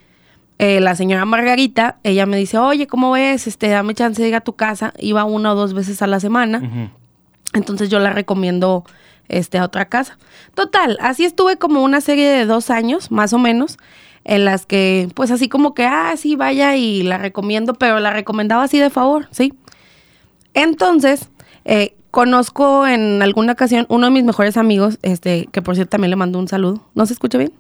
[0.59, 3.47] eh, la señora Margarita, ella me dice, oye, ¿cómo ves?
[3.47, 4.93] Este, dame chance de ir a tu casa.
[4.99, 6.93] Iba una o dos veces a la semana.
[7.55, 8.85] Entonces yo la recomiendo
[9.33, 10.19] este, a otra casa.
[10.55, 13.79] Total, así estuve como una serie de dos años, más o menos,
[14.25, 18.13] en las que, pues así como que, ah, sí, vaya y la recomiendo, pero la
[18.13, 19.53] recomendaba así de favor, ¿sí?
[20.55, 21.29] Entonces,
[21.65, 26.11] eh, conozco en alguna ocasión uno de mis mejores amigos, este, que por cierto también
[26.11, 26.83] le mando un saludo.
[26.95, 27.53] ¿No se escucha bien?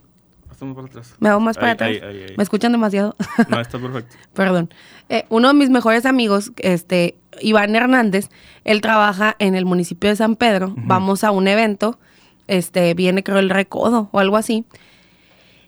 [0.62, 1.14] Hacemos para atrás.
[1.18, 1.90] Me hago más para Ahí, atrás.
[1.90, 2.34] ahí, ahí, ahí.
[2.36, 3.16] Me escuchan demasiado.
[3.48, 4.16] No, está perfecto.
[4.32, 4.72] Perdón.
[5.08, 8.28] Eh, uno de mis mejores amigos, este, Iván Hernández,
[8.62, 10.72] él trabaja en el municipio de San Pedro.
[10.76, 11.98] Vamos a un evento,
[12.46, 14.64] este, viene creo el recodo o algo así.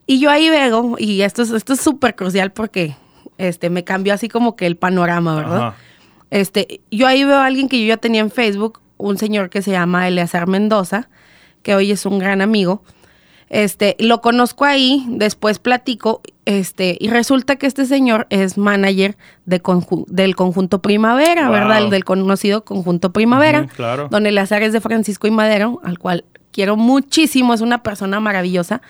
[0.07, 2.95] Y yo ahí veo, y esto es, esto es súper crucial porque
[3.39, 5.69] este, me cambió así como que el panorama, ¿verdad?
[5.69, 5.77] Ajá.
[6.31, 9.61] Este, yo ahí veo a alguien que yo ya tenía en Facebook, un señor que
[9.61, 11.09] se llama Eleazar Mendoza,
[11.63, 12.83] que hoy es un gran amigo.
[13.51, 19.63] Este, lo conozco ahí, después platico, este, y resulta que este señor es manager de
[19.63, 21.53] conju- del conjunto Primavera, Wow.
[21.53, 21.79] ¿verdad?
[21.85, 23.67] El del conocido conjunto Primavera.
[23.77, 24.09] Claro.
[24.11, 28.81] Don Eleazar es de Francisco y Madero, al cual quiero muchísimo, es una persona maravillosa.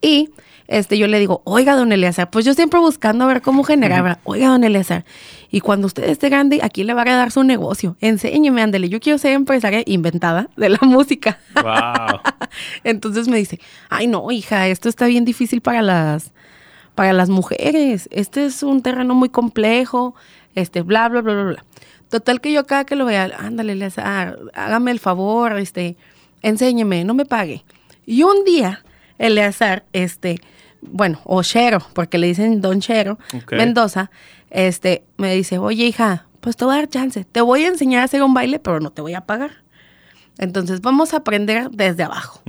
[0.00, 0.30] Y
[0.70, 4.04] este, yo le digo, oiga, don Eleazar, pues yo siempre buscando a ver cómo generar,
[4.04, 4.20] ¿verdad?
[4.22, 5.04] oiga, don Eleazar,
[5.50, 9.00] y cuando usted esté grande, aquí le va a dar su negocio, enséñeme, ándele, yo
[9.00, 11.40] quiero ser empresaria inventada de la música.
[11.56, 12.20] Wow.
[12.84, 16.30] Entonces me dice, ay no, hija, esto está bien difícil para las,
[16.94, 20.14] para las mujeres, este es un terreno muy complejo,
[20.54, 21.64] este, bla, bla, bla, bla, bla.
[22.10, 25.96] Total que yo cada que lo vea, ándale, Eleazar, hágame el favor, este,
[26.42, 27.64] enséñeme, no me pague.
[28.06, 28.84] Y un día,
[29.18, 30.40] Eleazar, este,
[30.82, 33.18] bueno, o Chero, porque le dicen Don Chero.
[33.50, 34.10] Mendoza,
[34.50, 38.02] este, me dice, oye, hija, pues te voy a dar chance, te voy a enseñar
[38.02, 39.50] a hacer un baile, pero no te voy a pagar.
[40.38, 42.40] Entonces vamos a aprender desde abajo.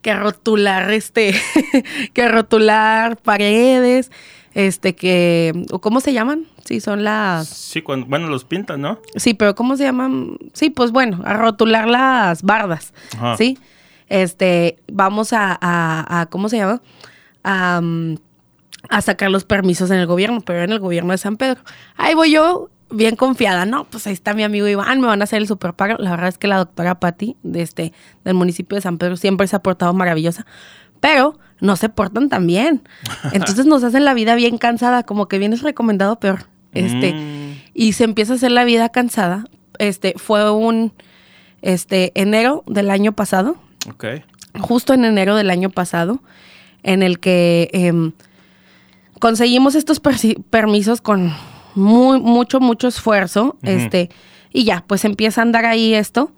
[0.00, 1.34] Que rotular, este,
[2.14, 4.10] que rotular paredes,
[4.54, 6.46] este, que, o ¿cómo se llaman?
[6.64, 9.00] Sí, son las, Sí, cuando, bueno, los pintan, ¿no?
[9.16, 10.38] sí, pero ¿cómo se llaman?
[10.54, 13.36] Sí, pues bueno, a rotular las bardas, Ajá.
[13.36, 13.58] ¿sí?
[14.08, 16.80] Este, vamos a, a, a- ¿cómo se llama?
[17.50, 17.80] A,
[18.90, 21.60] a sacar los permisos en el gobierno, pero en el gobierno de San Pedro.
[21.96, 25.24] Ahí voy yo, bien confiada, no, pues ahí está mi amigo Iván, me van a
[25.24, 25.96] hacer el superpago.
[25.98, 27.92] La verdad es que la doctora Patti, de este,
[28.24, 30.46] del municipio de San Pedro, siempre se ha portado maravillosa,
[31.00, 32.82] pero no se portan tan bien.
[33.32, 36.44] Entonces nos hacen la vida bien cansada, como que vienes recomendado peor.
[36.74, 37.62] Este, Mm.
[37.74, 39.44] y se empieza a hacer la vida cansada.
[39.78, 40.92] Este, fue un,
[41.62, 43.56] este, enero del año pasado,
[43.90, 44.04] Ok.
[44.60, 46.20] justo en enero del año pasado,
[46.82, 48.12] en el que em,
[49.18, 50.00] conseguimos estos
[50.50, 51.32] permisos con
[51.74, 54.10] muy, mucho, mucho esfuerzo, este,
[54.52, 56.32] y ya, pues empieza a andar ahí esto,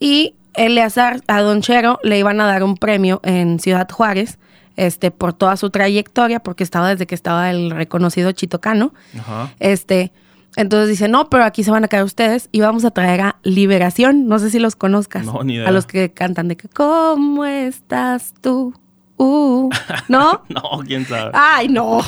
[0.00, 4.38] y Eleazar, a Don Chero, le iban a dar un premio en Ciudad Juárez,
[4.76, 9.52] este, por toda su trayectoria, porque estaba desde que estaba el reconocido Chitocano, Ajá.
[9.60, 10.12] este,
[10.56, 13.36] entonces dice, no, pero aquí se van a quedar ustedes y vamos a traer a
[13.42, 14.28] Liberación.
[14.28, 15.24] No sé si los conozcas.
[15.24, 15.68] No, ni idea.
[15.68, 18.74] A los que cantan de que, ¿cómo estás tú?
[19.22, 19.70] Uh,
[20.08, 20.42] ¿No?
[20.48, 21.30] No, quién sabe.
[21.32, 22.00] Ay, no.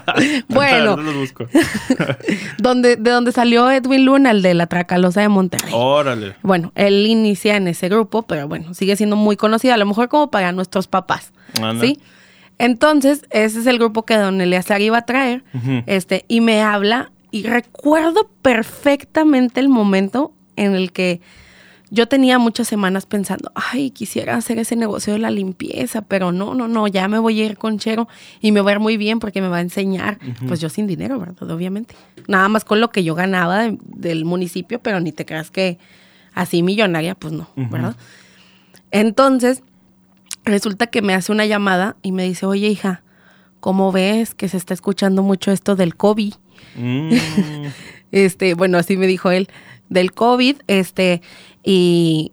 [0.48, 1.46] bueno, No los busco.
[2.58, 5.70] donde, de donde salió Edwin Luna, el de la Tracalosa de Monterrey.
[5.74, 6.34] Órale.
[6.42, 10.08] Bueno, él inicia en ese grupo, pero bueno, sigue siendo muy conocido, a lo mejor
[10.08, 11.32] como para nuestros papás.
[11.60, 11.84] Anda.
[11.84, 12.00] ¿Sí?
[12.56, 15.44] Entonces, ese es el grupo que don Eleazar iba a traer,
[15.86, 21.20] este, y me habla, y recuerdo perfectamente el momento en el que
[21.94, 26.54] yo tenía muchas semanas pensando, ay, quisiera hacer ese negocio de la limpieza, pero no,
[26.54, 28.08] no, no, ya me voy a ir con Chero
[28.40, 30.18] y me va a ir muy bien porque me va a enseñar.
[30.48, 31.50] Pues yo sin dinero, ¿verdad?
[31.50, 31.94] Obviamente.
[32.28, 35.78] Nada más con lo que yo ganaba de- del municipio, pero ni te creas que
[36.32, 37.94] así millonaria, pues no, ¿verdad?
[38.90, 39.62] Entonces,
[40.44, 43.02] resulta que me hace una llamada y me dice, oye, hija,
[43.62, 46.34] ¿cómo ves que se está escuchando mucho esto del COVID?
[46.76, 47.10] Mm,
[48.10, 49.48] Este, bueno, así me dijo él,
[49.88, 51.22] del COVID, este,
[51.62, 52.32] y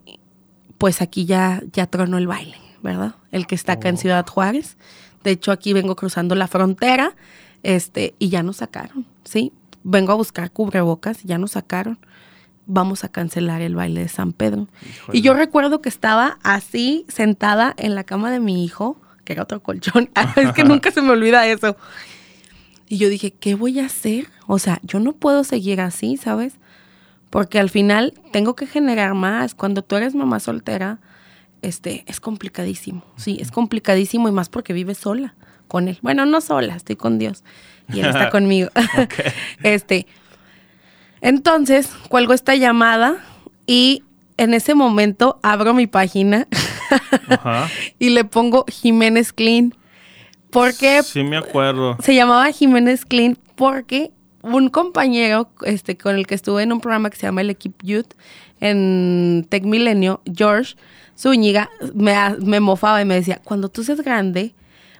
[0.77, 3.15] pues aquí ya, ya tronó el baile, ¿verdad?
[3.31, 4.75] El que está acá en Ciudad Juárez.
[5.23, 7.15] De hecho, aquí vengo cruzando la frontera,
[7.63, 9.53] este, y ya nos sacaron, ¿sí?
[9.83, 11.97] Vengo a buscar cubrebocas ya nos sacaron.
[12.65, 14.67] Vamos a cancelar el baile de San Pedro.
[14.81, 15.17] Híjole.
[15.17, 18.97] Y yo recuerdo que estaba así, sentada en la cama de mi hijo,
[19.29, 20.09] que era otro colchón.
[20.35, 21.77] es que nunca se me olvida eso.
[22.87, 24.27] Y yo dije, ¿qué voy a hacer?
[24.47, 26.55] O sea, yo no puedo seguir así, ¿sabes?
[27.29, 29.53] Porque al final tengo que generar más.
[29.53, 30.97] Cuando tú eres mamá soltera,
[31.61, 33.05] este, es complicadísimo.
[33.17, 35.35] Sí, es complicadísimo y más porque vives sola
[35.67, 35.99] con él.
[36.01, 37.43] Bueno, no sola, estoy con Dios
[37.93, 38.71] y él está conmigo.
[39.61, 40.07] Este,
[41.21, 43.23] entonces, cuelgo esta llamada
[43.67, 44.01] y
[44.39, 46.47] en ese momento abro mi página
[47.29, 47.69] Ajá.
[47.99, 49.73] y le pongo Jiménez Clean.
[50.49, 51.97] Porque Sí me acuerdo.
[52.01, 57.09] se llamaba Jiménez Clean porque un compañero este, con el que estuve en un programa
[57.09, 58.13] que se llama El Equipo Youth
[58.59, 60.75] en Tech Milenio, George
[61.17, 64.53] Zúñiga, me, me mofaba y me decía, cuando tú seas grande,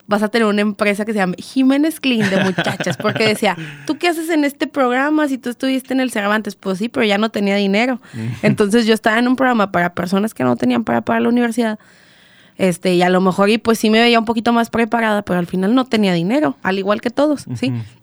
[0.09, 2.97] vas a tener una empresa que se llama Jiménez Clean de muchachas.
[2.97, 6.55] Porque decía, ¿tú qué haces en este programa si tú estuviste en el Cervantes?
[6.55, 8.01] Pues sí, pero ya no tenía dinero.
[8.41, 11.79] Entonces yo estaba en un programa para personas que no tenían para pagar la universidad.
[12.59, 15.39] Este, y a lo mejor, y pues sí me veía un poquito más preparada, pero
[15.39, 17.45] al final no tenía dinero, al igual que todos.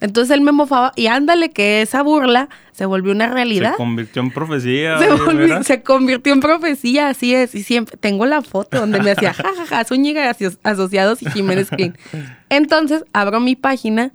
[0.00, 3.72] Entonces él me mofaba, y ándale que esa burla se volvió una realidad.
[3.72, 4.98] Se convirtió en profecía.
[4.98, 7.54] Se, volvió- convirtió en profecía, así es.
[7.54, 11.94] Y siempre tengo la foto donde me hacía jajaja, Zúñiga aso- Asociados y Jiménez Clean.
[12.48, 14.12] Entonces abro mi página.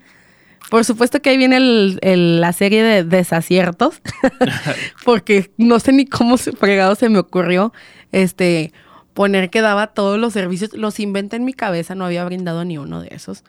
[0.72, 4.02] Por supuesto que ahí viene el- el- la serie de desaciertos,
[5.06, 7.74] porque no sé ni cómo fregado se me ocurrió
[8.12, 8.72] este
[9.14, 10.74] poner que daba todos los servicios.
[10.74, 13.44] Los inventé en mi cabeza, no había brindado ni uno de esos.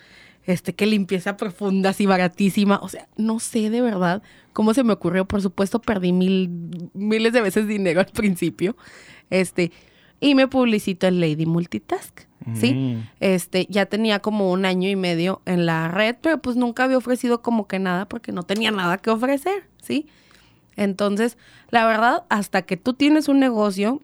[0.44, 2.78] Este, que limpieza profunda, así baratísima.
[2.82, 4.22] O sea, no sé de verdad
[4.52, 5.26] cómo se me ocurrió.
[5.26, 8.76] Por supuesto, perdí mil, miles de veces dinero al principio.
[9.30, 9.72] Este,
[10.20, 12.20] y me publicito en Lady Multitask.
[12.54, 12.74] ¿Sí?
[12.74, 13.08] Mm.
[13.20, 16.98] Este, ya tenía como un año y medio en la red, pero pues nunca había
[16.98, 20.08] ofrecido como que nada porque no tenía nada que ofrecer, ¿sí?
[20.76, 21.38] Entonces,
[21.70, 24.00] la verdad, hasta que tú tienes un negocio,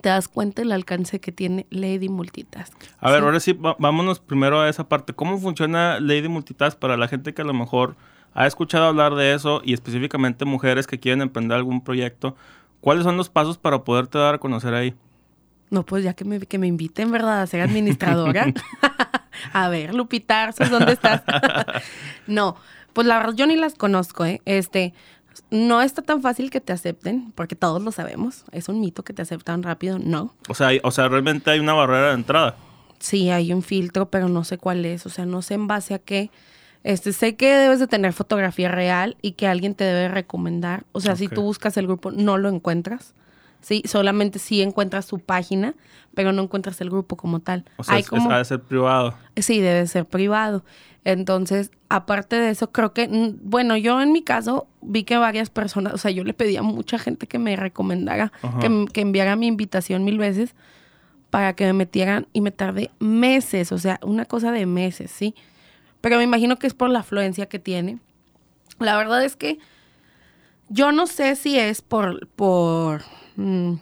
[0.00, 2.74] te das cuenta del alcance que tiene Lady Multitask.
[2.98, 5.12] A ver, ahora sí, vámonos primero a esa parte.
[5.12, 7.96] ¿Cómo funciona Lady Multitask para la gente que a lo mejor
[8.32, 12.36] ha escuchado hablar de eso y específicamente mujeres que quieren emprender algún proyecto?
[12.80, 14.94] ¿Cuáles son los pasos para poderte dar a conocer ahí?
[15.70, 17.42] No, pues ya que me, que me inviten, ¿verdad?
[17.42, 18.46] A ser administradora.
[19.52, 21.22] a ver, Lupita Arces, ¿dónde estás?
[22.26, 22.56] no,
[22.92, 24.40] pues la verdad yo ni las conozco, ¿eh?
[24.44, 24.94] Este,
[25.50, 28.44] no está tan fácil que te acepten, porque todos lo sabemos.
[28.52, 30.34] Es un mito que te aceptan rápido, no.
[30.48, 32.56] O sea, hay- o sea, realmente hay una barrera de entrada.
[32.98, 35.06] Sí, hay un filtro, pero no sé cuál es.
[35.06, 36.30] O sea, no sé en base a qué.
[36.84, 40.84] Este, sé que debes de tener fotografía real y que alguien te debe recomendar.
[40.92, 43.14] O sea, si tú buscas el grupo, no lo encuentras.
[43.62, 45.74] Sí, solamente sí encuentras su página,
[46.14, 47.66] pero no encuentras el grupo como tal.
[47.76, 49.14] O sea, Hay es, es- como- ha de ser privado.
[49.36, 50.64] Sí, debe ser privado.
[51.04, 53.08] Entonces, aparte de eso, creo que,
[53.42, 56.62] bueno, yo en mi caso vi que varias personas, o sea, yo le pedí a
[56.62, 60.54] mucha gente que me recomendara, que, que enviara mi invitación mil veces
[61.30, 65.34] para que me metieran y me tardé meses, o sea, una cosa de meses, ¿sí?
[66.00, 67.98] Pero me imagino que es por la afluencia que tiene.
[68.78, 69.58] La verdad es que
[70.68, 73.02] yo no sé si es por, por,
[73.36, 73.74] mm,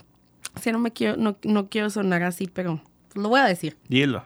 [0.61, 2.81] si no me quiero, no, no quiero sonar así, pero
[3.14, 3.76] lo voy a decir.
[3.88, 4.24] Dilo.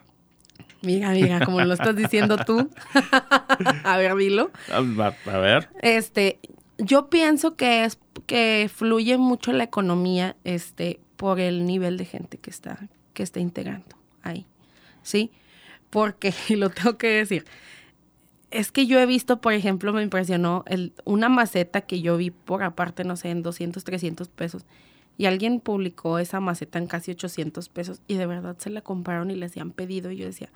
[0.83, 2.69] Mira, mira, como lo estás diciendo tú.
[3.85, 4.51] a ver, dilo.
[4.71, 5.69] A, a- a ver.
[5.81, 6.39] Este,
[6.79, 12.39] yo pienso que es que fluye mucho la economía, este, por el nivel de gente
[12.39, 14.47] que está, que está integrando ahí.
[15.03, 15.31] ¿Sí?
[15.91, 17.45] Porque, y lo tengo que decir,
[18.51, 22.31] es que yo he visto, por ejemplo, me impresionó el, una maceta que yo vi
[22.31, 24.65] por aparte, no sé, en 200, 300 pesos.
[25.19, 29.31] Y alguien publicó esa maceta en casi 800 pesos y de verdad se la compraron
[29.31, 30.11] y le hacían pedido.
[30.11, 30.51] Y yo decía,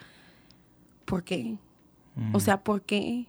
[1.05, 1.57] ¿por qué?
[2.33, 3.27] O sea, ¿por qué?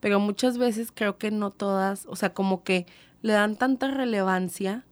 [0.00, 2.86] Pero muchas veces creo que no todas, o sea, como que
[3.22, 4.84] le dan tanta relevancia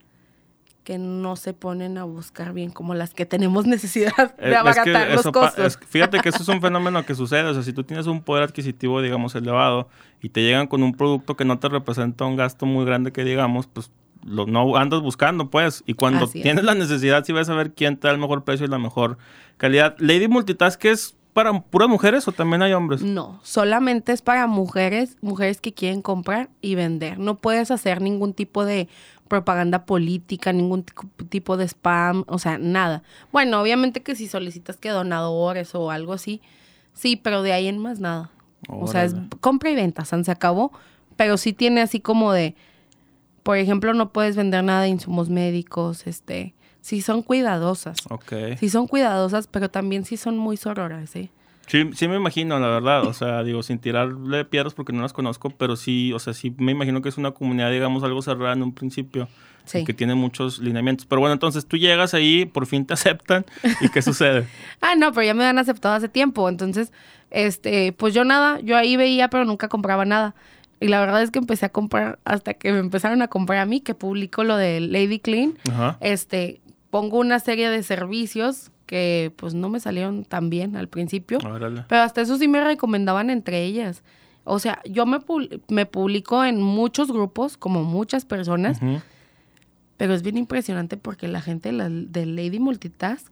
[0.85, 4.57] que no se ponen a buscar bien como las que tenemos necesidad Eh, de es
[4.57, 5.65] abaratar que los costos.
[5.65, 7.43] es- fíjate que eso es un fenómeno que sucede.
[7.43, 9.89] O sea, si tú tienes un poder adquisitivo, digamos, elevado,
[10.21, 13.23] y te llegan con un producto que no te representa un gasto muy grande que
[13.25, 13.91] digamos, pues
[14.23, 15.83] lo, no andas buscando, pues.
[15.85, 16.43] Y cuando Así es.
[16.43, 18.79] tienes la necesidad, sí vas a ver quién te da el mejor precio y la
[18.79, 19.17] mejor
[19.57, 19.95] calidad.
[19.99, 23.01] Lady Multitask es para puras mujeres o también hay hombres?
[23.01, 27.19] No, solamente es para mujeres, mujeres que quieren comprar y vender.
[27.19, 28.89] No puedes hacer ningún tipo de
[29.27, 30.83] propaganda política, ningún
[31.29, 33.03] tipo de spam, o sea, nada.
[33.31, 36.41] Bueno, obviamente que si solicitas que donadores o algo así,
[36.93, 38.31] sí, pero de ahí en más nada.
[38.67, 40.73] O sea, es compra y venta, se acabó,
[41.15, 42.55] pero sí tiene así como de,
[43.49, 47.97] por ejemplo, no puedes vender nada de insumos médicos, este, sí son cuidadosas.
[48.11, 48.31] Ok.
[48.59, 51.31] Sí son cuidadosas, pero también sí son muy sororas, ¿eh?
[51.65, 53.07] Sí, sí me imagino, la verdad.
[53.07, 56.53] O sea, digo, sin tirarle piedras porque no las conozco, pero sí, o sea, sí
[56.59, 59.27] me imagino que es una comunidad, digamos, algo cerrada en un principio.
[59.65, 59.83] Sí.
[59.83, 61.05] que tiene muchos lineamientos.
[61.05, 63.47] Pero bueno, entonces tú llegas ahí, por fin te aceptan.
[63.81, 64.47] ¿Y qué sucede?
[64.81, 66.49] Ah, no, pero ya me han aceptado hace tiempo.
[66.49, 66.91] Entonces,
[67.31, 70.35] este, pues yo nada, yo ahí veía, pero nunca compraba nada.
[70.79, 73.65] Y la verdad es que empecé a comprar hasta que me empezaron a comprar a
[73.65, 75.53] mí, que publico lo de Lady Clean.
[75.71, 75.97] Ajá.
[75.99, 81.37] Este, pongo una serie de servicios que pues no me salieron tan bien al principio.
[81.45, 81.83] Órale.
[81.87, 84.03] Pero hasta eso sí me recomendaban entre ellas.
[84.45, 88.79] O sea, yo me, pul- me publico en muchos grupos, como muchas personas,
[89.97, 93.31] pero es bien impresionante porque la gente la- de Lady Multitask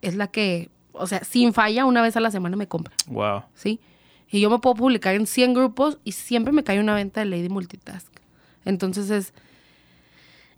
[0.00, 3.42] es la que, o sea, sin falla, una vez a la semana me compra, Wow.
[3.54, 3.78] ¿sí?
[4.30, 7.26] Y yo me puedo publicar en 100 grupos y siempre me cae una venta de
[7.26, 8.12] Lady Multitask.
[8.64, 9.32] Entonces es,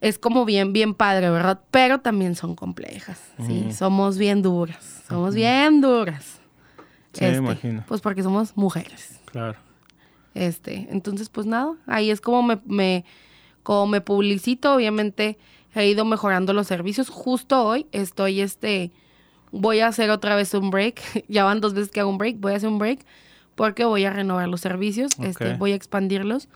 [0.01, 1.61] es como bien, bien padre, ¿verdad?
[1.71, 3.73] Pero también son complejas, ¿sí?
[3.73, 6.41] Somos bien duras, somos bien duras.
[7.13, 7.85] Sí, me imagino.
[7.87, 9.21] Pues porque somos mujeres.
[9.27, 9.59] Claro.
[10.35, 13.05] Este, entonces, pues nada, ahí es como me, me,
[13.63, 15.39] como me publicito, obviamente
[15.75, 17.09] he ido mejorando los servicios.
[17.09, 18.91] Justo hoy estoy, este,
[19.53, 21.01] voy a hacer otra vez un break.
[21.29, 23.05] ya van dos veces que hago un break, voy a hacer un break
[23.61, 26.49] porque voy a renovar los servicios, este, voy a expandirlos,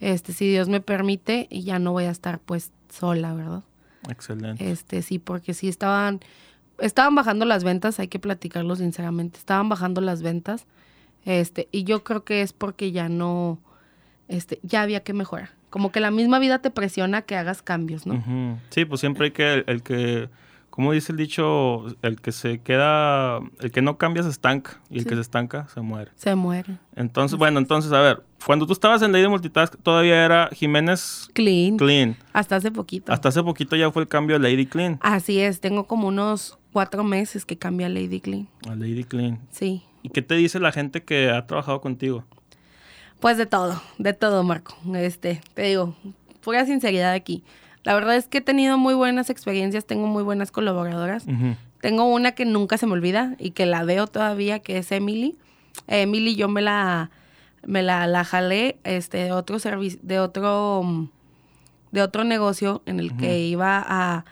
[0.00, 3.62] este, si Dios me permite, y ya no voy a estar pues sola, ¿verdad?
[4.08, 4.70] Excelente.
[4.70, 6.20] Este, sí, porque sí estaban,
[6.78, 10.64] estaban bajando las ventas, hay que platicarlo sinceramente, estaban bajando las ventas,
[11.26, 13.58] este, y yo creo que es porque ya no,
[14.26, 15.50] este, ya había que mejorar.
[15.68, 18.58] Como que la misma vida te presiona que hagas cambios, ¿no?
[18.70, 20.30] Sí, pues siempre hay que, el, el que,
[20.76, 24.98] como dice el dicho, el que se queda, el que no cambia se estanca y
[24.98, 25.08] el Sí.
[25.08, 26.10] que se estanca se muere.
[26.16, 26.76] Se muere.
[26.94, 31.78] Entonces, bueno, entonces, a ver, cuando tú estabas en Lady Multitask todavía era Jiménez Clean.
[31.78, 32.14] Clean.
[32.34, 33.10] Hasta hace poquito.
[33.10, 34.98] Hasta hace poquito ya fue el cambio a Lady Clean.
[35.00, 38.46] Así es, tengo como unos cuatro meses que cambia Lady Clean.
[38.68, 39.40] A Lady Clean.
[39.50, 39.82] Sí.
[40.02, 42.22] ¿Y qué te dice la gente que ha trabajado contigo?
[43.18, 44.76] Pues de todo, de todo, Marco.
[44.94, 45.96] Este, te digo,
[46.42, 47.42] pura sinceridad aquí.
[47.86, 51.24] La verdad es que he tenido muy buenas experiencias, tengo muy buenas colaboradoras.
[51.80, 55.36] Tengo una que nunca se me olvida y que la veo todavía, que es Emily.
[55.86, 57.12] Eh, Emily yo me la
[57.64, 61.08] me la, la jalé este de otro servicio, de otro
[61.92, 64.24] de otro negocio en el que iba a,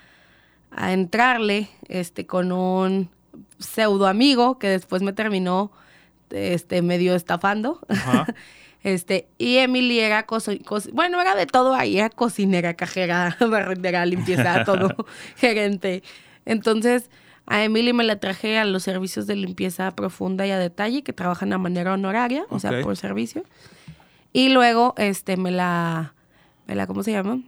[0.72, 3.08] a entrarle este con un
[3.60, 5.70] pseudo amigo que después me terminó
[6.30, 7.78] este medio estafando.
[7.88, 8.26] Ajá.
[8.84, 14.06] Este, y Emily era coso- cos- bueno, era de todo ahí, era cocinera, cajera, barrendera,
[14.06, 14.94] limpieza, todo,
[15.36, 16.02] gerente.
[16.44, 17.10] Entonces,
[17.46, 21.12] a Emily me la traje a los servicios de limpieza profunda y a detalle, que
[21.12, 23.42] trabajan a manera honoraria, o sea, por servicio.
[24.34, 26.14] Y luego, este, me la,
[26.66, 27.40] me la, ¿cómo se llama?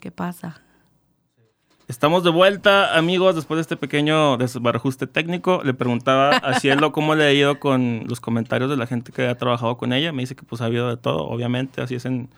[0.00, 0.60] ¿Qué pasa?
[1.86, 5.60] Estamos de vuelta, amigos, después de este pequeño desbarajuste técnico.
[5.64, 9.28] Le preguntaba a Cielo cómo le ha ido con los comentarios de la gente que
[9.28, 10.10] ha trabajado con ella.
[10.10, 12.30] Me dice que pues ha habido de todo, obviamente, así es en,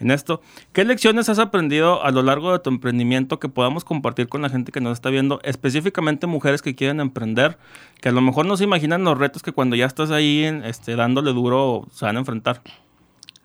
[0.00, 0.40] en esto.
[0.72, 4.48] ¿Qué lecciones has aprendido a lo largo de tu emprendimiento que podamos compartir con la
[4.48, 7.58] gente que nos está viendo, específicamente mujeres que quieren emprender,
[8.00, 10.96] que a lo mejor no se imaginan los retos que cuando ya estás ahí este,
[10.96, 12.62] dándole duro se van a enfrentar?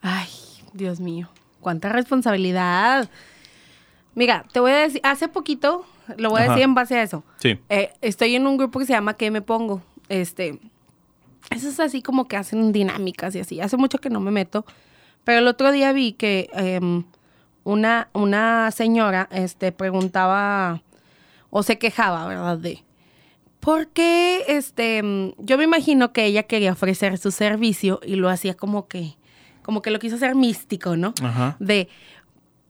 [0.02, 0.30] Ay,
[0.72, 1.28] Dios mío,
[1.60, 3.10] cuánta responsabilidad.
[4.20, 5.86] Mira, te voy a decir, hace poquito,
[6.18, 6.52] lo voy a Ajá.
[6.52, 7.24] decir en base a eso.
[7.38, 7.58] Sí.
[7.70, 9.82] Eh, estoy en un grupo que se llama ¿Qué me pongo?
[10.10, 10.60] Este,
[11.52, 13.62] eso es así como que hacen dinámicas y así.
[13.62, 14.66] Hace mucho que no me meto,
[15.24, 17.06] pero el otro día vi que em,
[17.64, 20.82] una, una señora este, preguntaba
[21.50, 22.58] o se quejaba, ¿verdad?
[22.58, 22.84] De,
[23.62, 24.44] ¿por qué?
[24.50, 28.90] Este, mm, yo me imagino que ella quería ofrecer su servicio y lo hacía como
[28.90, 29.16] que,
[29.64, 31.14] como que lo quiso hacer místico, ¿no?
[31.24, 31.56] Ajá.
[31.62, 31.88] de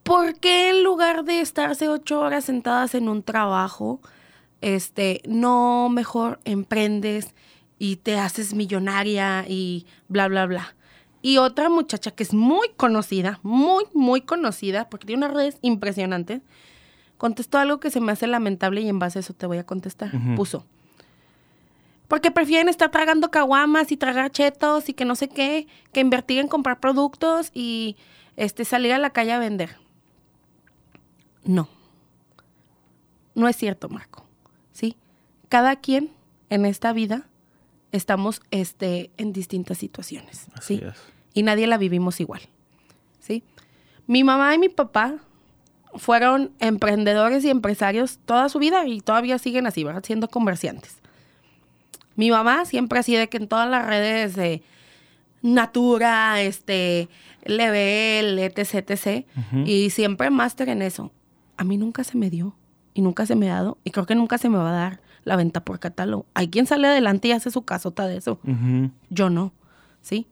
[0.03, 4.01] ¿por qué en lugar de estarse ocho horas sentadas en un trabajo,
[4.61, 7.33] este, no mejor emprendes
[7.77, 10.75] y te haces millonaria y bla, bla, bla?
[11.21, 16.41] Y otra muchacha que es muy conocida, muy, muy conocida, porque tiene unas redes impresionantes,
[17.17, 19.65] contestó algo que se me hace lamentable y en base a eso te voy a
[19.65, 20.11] contestar.
[20.35, 20.65] Puso.
[22.07, 26.39] Porque prefieren estar tragando caguamas y tragar chetos y que no sé qué, que invertir
[26.39, 27.97] en comprar productos y
[28.37, 29.75] este salir a la calle a vender.
[31.43, 31.67] No.
[33.35, 34.25] No es cierto, Marco.
[34.71, 34.95] ¿Sí?
[35.47, 36.11] Cada quien
[36.49, 37.27] en esta vida
[37.91, 40.47] estamos este, en distintas situaciones.
[40.53, 40.83] Así ¿sí?
[40.85, 40.95] es.
[41.33, 42.41] y nadie la vivimos igual.
[43.19, 43.43] ¿Sí?
[44.07, 45.17] Mi mamá y mi papá
[45.95, 50.03] fueron emprendedores y empresarios toda su vida y todavía siguen así, ¿verdad?
[50.03, 50.97] Siendo comerciantes.
[52.15, 54.61] Mi mamá siempre así de que en todas las redes de
[55.41, 57.07] Natura, este,
[57.45, 59.25] Level, etc,
[59.65, 61.11] y siempre máster en eso.
[61.59, 62.55] A mí nunca se me dio
[62.93, 65.01] y nunca se me ha dado y creo que nunca se me va a dar
[65.25, 66.25] la venta por catálogo.
[66.33, 68.39] Hay quien sale adelante y hace su casota de eso.
[69.09, 69.51] Yo no,
[70.01, 70.25] ¿sí?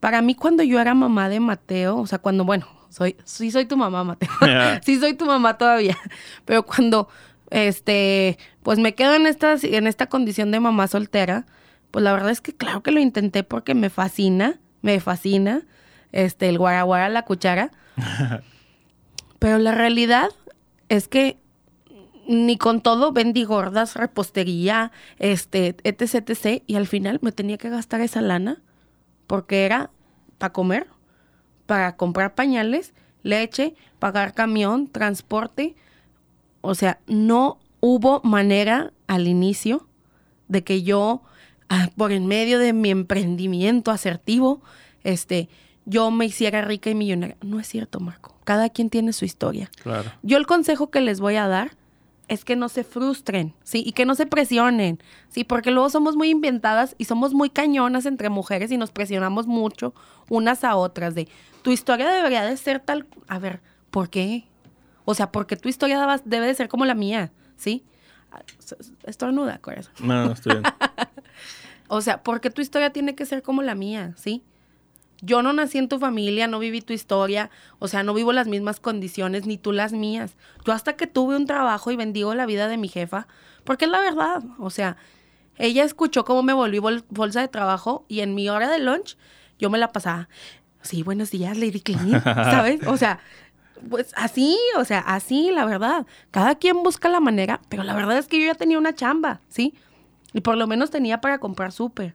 [0.00, 3.66] Para mí cuando yo era mamá de Mateo, o sea, cuando, bueno, soy, sí soy
[3.66, 4.30] tu mamá, Mateo.
[4.82, 5.98] Sí soy tu mamá todavía.
[6.46, 7.10] Pero cuando,
[7.50, 11.44] este, pues me quedo en esta, en esta condición de mamá soltera,
[11.90, 15.64] pues la verdad es que claro que lo intenté porque me fascina, me fascina,
[16.12, 17.72] este, el guaraguara, la cuchara.
[19.38, 20.30] Pero la realidad
[20.88, 21.38] es que
[22.28, 26.62] ni con todo vendí gordas, repostería, este, etc, etc.
[26.66, 28.62] Y al final me tenía que gastar esa lana
[29.26, 29.90] porque era
[30.38, 30.86] para comer,
[31.66, 35.76] para comprar pañales, leche, pagar camión, transporte.
[36.60, 39.86] O sea, no hubo manera al inicio
[40.48, 41.22] de que yo,
[41.68, 44.62] ah, por en medio de mi emprendimiento asertivo,
[45.04, 45.48] este,
[45.86, 47.36] yo me hiciera rica y millonaria.
[47.42, 48.36] No es cierto, Marco.
[48.44, 49.70] Cada quien tiene su historia.
[49.82, 50.12] Claro.
[50.22, 51.72] Yo el consejo que les voy a dar
[52.28, 53.82] es que no se frustren, ¿sí?
[53.86, 55.44] Y que no se presionen, ¿sí?
[55.44, 59.94] Porque luego somos muy inventadas y somos muy cañonas entre mujeres y nos presionamos mucho
[60.28, 61.28] unas a otras de,
[61.62, 63.06] tu historia debería de ser tal...
[63.28, 63.60] A ver,
[63.90, 64.44] ¿por qué?
[65.04, 67.84] O sea, porque tu historia debe de ser como la mía, ¿sí?
[69.04, 69.92] Estornuda, corazón.
[70.00, 70.64] No, no, estoy bien.
[71.88, 74.42] O sea, porque tu historia tiene que ser como la mía, ¿sí?
[75.22, 78.46] Yo no nací en tu familia, no viví tu historia, o sea, no vivo las
[78.48, 80.36] mismas condiciones, ni tú las mías.
[80.66, 83.26] Yo hasta que tuve un trabajo y bendigo la vida de mi jefa,
[83.64, 84.96] porque es la verdad, o sea,
[85.56, 89.16] ella escuchó cómo me volví bol- bolsa de trabajo y en mi hora de lunch
[89.58, 90.28] yo me la pasaba,
[90.82, 92.86] sí, buenos días, Lady Clean, ¿sabes?
[92.86, 93.20] O sea,
[93.88, 96.06] pues así, o sea, así, la verdad.
[96.30, 99.40] Cada quien busca la manera, pero la verdad es que yo ya tenía una chamba,
[99.48, 99.74] ¿sí?
[100.34, 102.14] Y por lo menos tenía para comprar súper.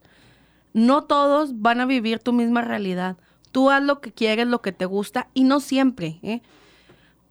[0.73, 3.17] No todos van a vivir tu misma realidad.
[3.51, 6.41] Tú haz lo que quieres, lo que te gusta y no siempre, ¿eh?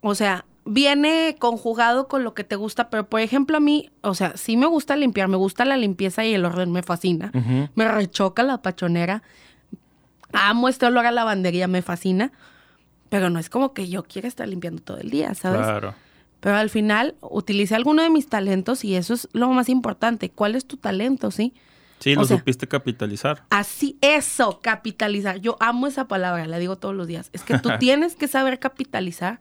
[0.02, 4.14] O sea, viene conjugado con lo que te gusta, pero por ejemplo a mí, o
[4.14, 7.32] sea, sí me gusta limpiar, me gusta la limpieza y el orden, me fascina.
[7.74, 9.22] Me rechoca la pachonera.
[10.32, 12.32] Amo este olor a lavandería, me fascina.
[13.08, 15.62] Pero no es como que yo quiera estar limpiando todo el día, ¿sabes?
[15.62, 15.94] Claro.
[16.38, 20.30] Pero al final utilicé alguno de mis talentos y eso es lo más importante.
[20.30, 21.52] ¿Cuál es tu talento, sí?
[22.00, 23.44] Sí, O lo sea- supiste capitalizar.
[23.50, 25.36] Así, eso, capitalizar.
[25.38, 27.30] Yo amo esa palabra, la digo todos los días.
[27.32, 29.38] Es que tú tienes que saber capitalizar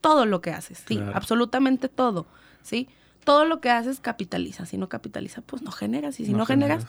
[0.00, 1.12] todo lo que haces, sí, Claro.
[1.16, 2.26] absolutamente todo,
[2.62, 2.88] ¿sí?
[3.24, 4.66] Todo lo que haces capitaliza.
[4.66, 6.20] Si no capitaliza, pues no generas.
[6.20, 6.86] Y si no, generas,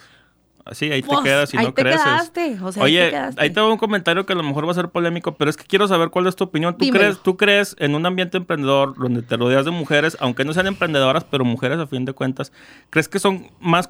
[0.74, 2.04] Sí, ahí te pues, quedas y ahí no te creces.
[2.04, 2.60] quedaste.
[2.62, 3.42] O sea, ahí Oye, te quedaste.
[3.42, 5.64] ahí te un comentario que a lo mejor va a ser polémico, pero es que
[5.64, 6.74] quiero saber cuál es tu opinión.
[6.78, 7.00] ¿Tú Dímelo.
[7.06, 10.68] crees, ¿Tú crees en un ambiente emprendedor donde te rodeas de mujeres, aunque no sean
[10.68, 12.52] emprendedoras, pero mujeres a fin de cuentas,
[12.90, 13.90] crees que son más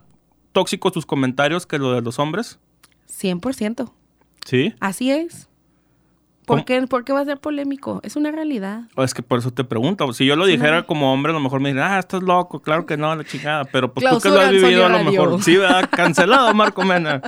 [0.52, 2.60] tóxicos tus comentarios que lo de los hombres?
[3.10, 3.92] 100%.
[4.46, 4.74] Sí.
[4.80, 5.50] Así es.
[6.48, 8.00] ¿Por qué, ¿Por qué va a ser polémico?
[8.04, 8.84] Es una realidad.
[8.96, 10.14] O es que por eso te pregunto.
[10.14, 12.86] Si yo lo dijera como hombre, a lo mejor me dirían, ah, estás loco, claro
[12.86, 13.66] que no, la chingada.
[13.66, 15.44] Pero pues tú que lo has vivido, a lo mejor.
[15.44, 15.90] Sí, ¿verdad?
[15.92, 17.22] Cancelado, Marco Mena.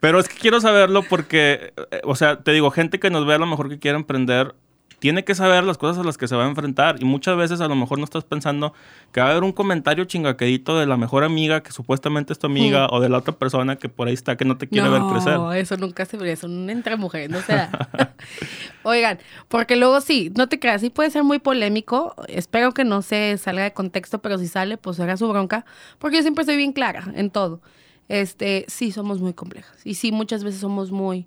[0.00, 3.34] Pero es que quiero saberlo porque, eh, o sea, te digo, gente que nos ve
[3.34, 4.54] a lo mejor que quiere emprender,
[4.98, 6.96] tiene que saber las cosas a las que se va a enfrentar.
[7.00, 8.72] Y muchas veces a lo mejor no estás pensando
[9.12, 12.46] que va a haber un comentario chingaquedito de la mejor amiga que supuestamente es tu
[12.46, 15.02] amiga o de la otra persona que por ahí está que no te quiere ver
[15.10, 15.34] crecer.
[15.34, 17.88] No, eso nunca se ve, son entre mujeres, no se da.
[18.82, 19.18] Oigan,
[19.48, 22.14] porque luego sí, no te creas, sí puede ser muy polémico.
[22.26, 25.64] Espero que no se salga de contexto, pero si sale, pues era su bronca.
[25.98, 27.60] Porque yo siempre soy bien clara en todo.
[28.08, 29.78] Este, sí, somos muy complejas.
[29.84, 31.26] Y sí, muchas veces somos muy,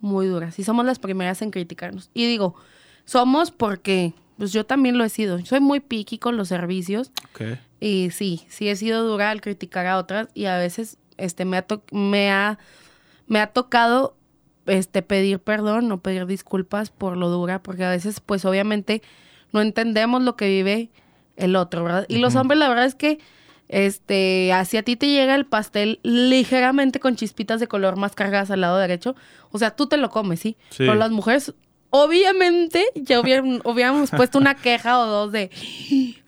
[0.00, 0.58] muy duras.
[0.58, 2.10] Y somos las primeras en criticarnos.
[2.12, 2.56] Y digo,
[3.06, 5.42] somos porque, pues yo también lo he sido.
[5.46, 7.10] Soy muy picky con los servicios.
[7.30, 7.58] Ok.
[7.80, 11.56] Y sí, sí he sido dura al criticar a otras y a veces este me
[11.56, 12.58] ha to- me ha
[13.26, 14.16] me ha tocado
[14.66, 19.00] este pedir perdón o pedir disculpas por lo dura, porque a veces pues obviamente
[19.52, 20.90] no entendemos lo que vive
[21.36, 22.04] el otro, ¿verdad?
[22.08, 23.18] Y los hombres la verdad es que
[23.68, 28.60] este hacia ti te llega el pastel ligeramente con chispitas de color más cargadas al
[28.60, 29.16] lado derecho,
[29.50, 30.56] o sea, tú te lo comes, ¿sí?
[30.70, 30.76] Sí.
[30.78, 31.54] Pero las mujeres
[31.90, 35.50] obviamente ya hubieran- hubiéramos puesto una queja o dos de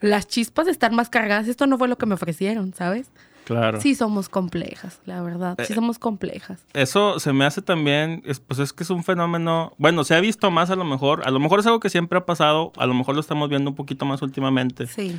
[0.01, 3.11] las chispas están más cargadas, esto no fue lo que me ofrecieron, ¿sabes?
[3.45, 3.81] Claro.
[3.81, 6.63] Sí somos complejas, la verdad, sí Eh, somos complejas.
[6.75, 10.21] Eso se me hace también, es- pues es que es un fenómeno, bueno, se ha
[10.21, 12.85] visto más a lo mejor, a lo mejor es algo que siempre ha pasado, a
[12.85, 14.87] lo mejor lo estamos viendo un poquito más últimamente.
[14.87, 15.19] Sí.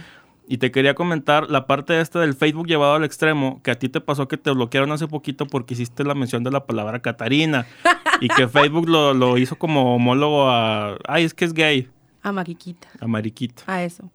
[0.52, 3.88] Y te quería comentar la parte esta del Facebook llevado al extremo, que a ti
[3.88, 7.68] te pasó que te bloquearon hace poquito porque hiciste la mención de la palabra Catarina
[8.20, 11.88] y que Facebook lo, lo hizo como homólogo a, ay, es que es gay,
[12.24, 13.62] A Mariquita, a Mariquita.
[13.68, 14.10] a eso.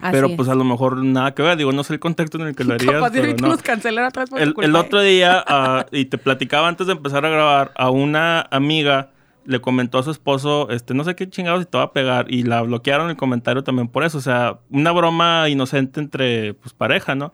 [0.00, 0.36] Así Pero es.
[0.36, 2.64] pues a lo mejor nada que ver, digo, no sé el contexto en el que
[2.64, 2.92] lo harías.
[2.92, 3.48] Capaz pero no.
[3.48, 7.24] nos cancelan atrás por El, el otro día, ah, y te platicaba antes de empezar
[7.24, 9.08] a grabar, a una amiga
[9.48, 12.30] le comentó a su esposo, este, no sé qué chingados, y te va a pegar,
[12.30, 16.74] y la bloquearon el comentario también por eso, o sea, una broma inocente entre, pues,
[16.74, 17.32] pareja, ¿no?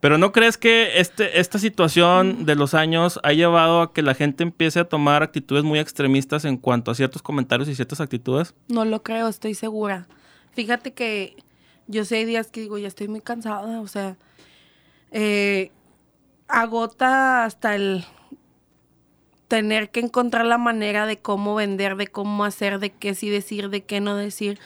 [0.00, 4.14] Pero ¿no crees que este, esta situación de los años ha llevado a que la
[4.14, 8.54] gente empiece a tomar actitudes muy extremistas en cuanto a ciertos comentarios y ciertas actitudes?
[8.66, 10.08] No lo creo, estoy segura.
[10.52, 11.36] Fíjate que
[11.86, 14.16] yo sé días que digo, ya estoy muy cansada, o sea,
[15.12, 15.70] eh,
[16.48, 18.04] agota hasta el
[19.50, 23.68] tener que encontrar la manera de cómo vender, de cómo hacer, de qué sí decir,
[23.68, 24.60] de qué no decir.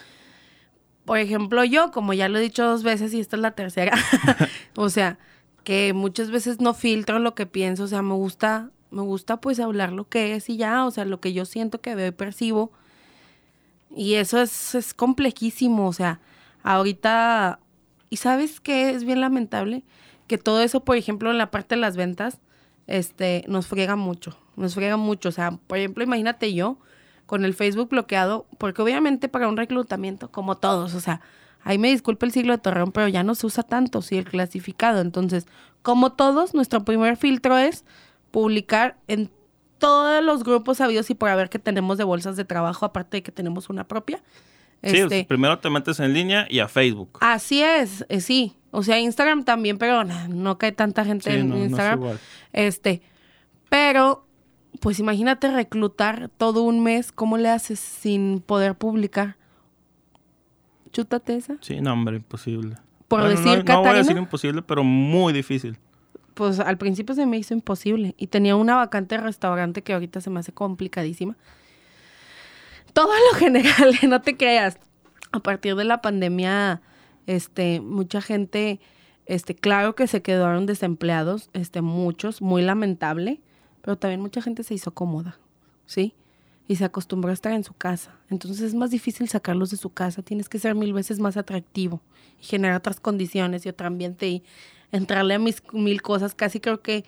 [1.06, 3.96] Por ejemplo, yo, como ya lo he dicho dos veces y esta es la tercera,
[4.76, 5.18] o sea,
[5.64, 9.58] que muchas veces no filtro lo que pienso, o sea, me gusta, me gusta pues
[9.58, 12.12] hablar lo que es y ya, o sea, lo que yo siento que veo y
[12.12, 12.70] percibo.
[13.96, 16.20] Y eso es, es complejísimo, o sea,
[16.62, 17.58] ahorita,
[18.10, 18.90] ¿y sabes qué?
[18.90, 19.82] Es bien lamentable
[20.26, 22.40] que todo eso, por ejemplo, en la parte de las ventas,
[22.86, 26.78] este, nos friega mucho, nos friega mucho, o sea, por ejemplo, imagínate yo
[27.26, 31.20] con el Facebook bloqueado, porque obviamente para un reclutamiento, como todos, o sea,
[31.62, 34.24] ahí me disculpa el siglo de Torreón, pero ya no se usa tanto, sí, el
[34.24, 35.46] clasificado, entonces,
[35.82, 37.84] como todos, nuestro primer filtro es
[38.30, 39.30] publicar en
[39.78, 43.22] todos los grupos sabidos y por haber que tenemos de bolsas de trabajo, aparte de
[43.22, 44.18] que tenemos una propia.
[44.82, 47.18] Sí, Este, primero te metes en línea y a Facebook.
[47.20, 48.54] Así es, eh, sí.
[48.70, 51.98] O sea, Instagram también, pero no cae tanta gente Sí, en no, no es Instagram.
[52.00, 52.18] igual.
[52.52, 53.02] Este,
[53.68, 54.26] pero,
[54.80, 59.36] pues imagínate reclutar todo un mes, ¿cómo le haces sin poder publicar?
[60.92, 61.56] Chútate esa.
[61.60, 62.76] Sí, no, hombre, imposible.
[63.08, 65.78] Por Bueno, decir no, no voy a decir imposible, pero muy difícil.
[66.34, 68.14] pues al principio se me hizo imposible.
[68.18, 71.36] Y tenía una vacante de restaurante que ahorita se me hace complicadísima.
[72.92, 74.78] Todo lo general, no te creas.
[75.32, 76.80] A partir de la pandemia,
[77.26, 78.80] este, mucha gente,
[79.26, 83.40] este, claro que se quedaron desempleados, este, muchos, muy lamentable,
[83.84, 85.36] pero también mucha gente se hizo cómoda,
[85.84, 86.14] ¿sí?
[86.66, 88.16] Y se acostumbró a estar en su casa.
[88.30, 90.22] Entonces es más difícil sacarlos de su casa.
[90.22, 92.00] Tienes que ser mil veces más atractivo
[92.40, 94.42] y generar otras condiciones y otro ambiente y
[94.90, 96.34] entrarle a mis mil cosas.
[96.34, 97.04] Casi creo que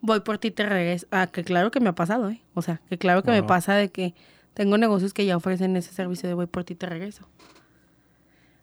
[0.00, 1.06] voy por ti y te regreso.
[1.12, 2.42] Ah, que claro que me ha pasado, ¿eh?
[2.54, 4.12] O sea, que claro que me pasa de que
[4.54, 7.28] tengo negocios que ya ofrecen ese servicio de voy por ti y te regreso.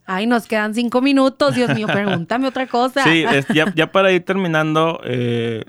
[0.05, 3.05] Ay, nos quedan cinco minutos, Dios mío, pregúntame otra cosa.
[3.05, 5.63] Sí, es- ya, ya para ir terminando, eh,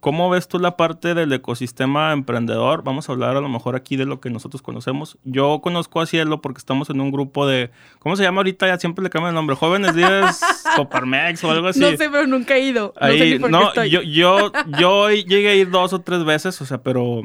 [0.00, 2.82] ¿cómo ves tú la parte del ecosistema emprendedor?
[2.84, 5.18] Vamos a hablar a lo mejor aquí de lo que nosotros conocemos.
[5.24, 8.66] Yo conozco a Cielo porque estamos en un grupo de, ¿cómo se llama ahorita?
[8.66, 10.40] Ya siempre le cambian el nombre, Jóvenes Días
[10.76, 11.80] Coparmex o algo así.
[11.80, 12.94] No sé, pero nunca he ido.
[13.00, 13.90] No sé ni por no, qué estoy.
[13.90, 17.22] yo, yo, yo llegué a ir dos o tres veces, o sea, pero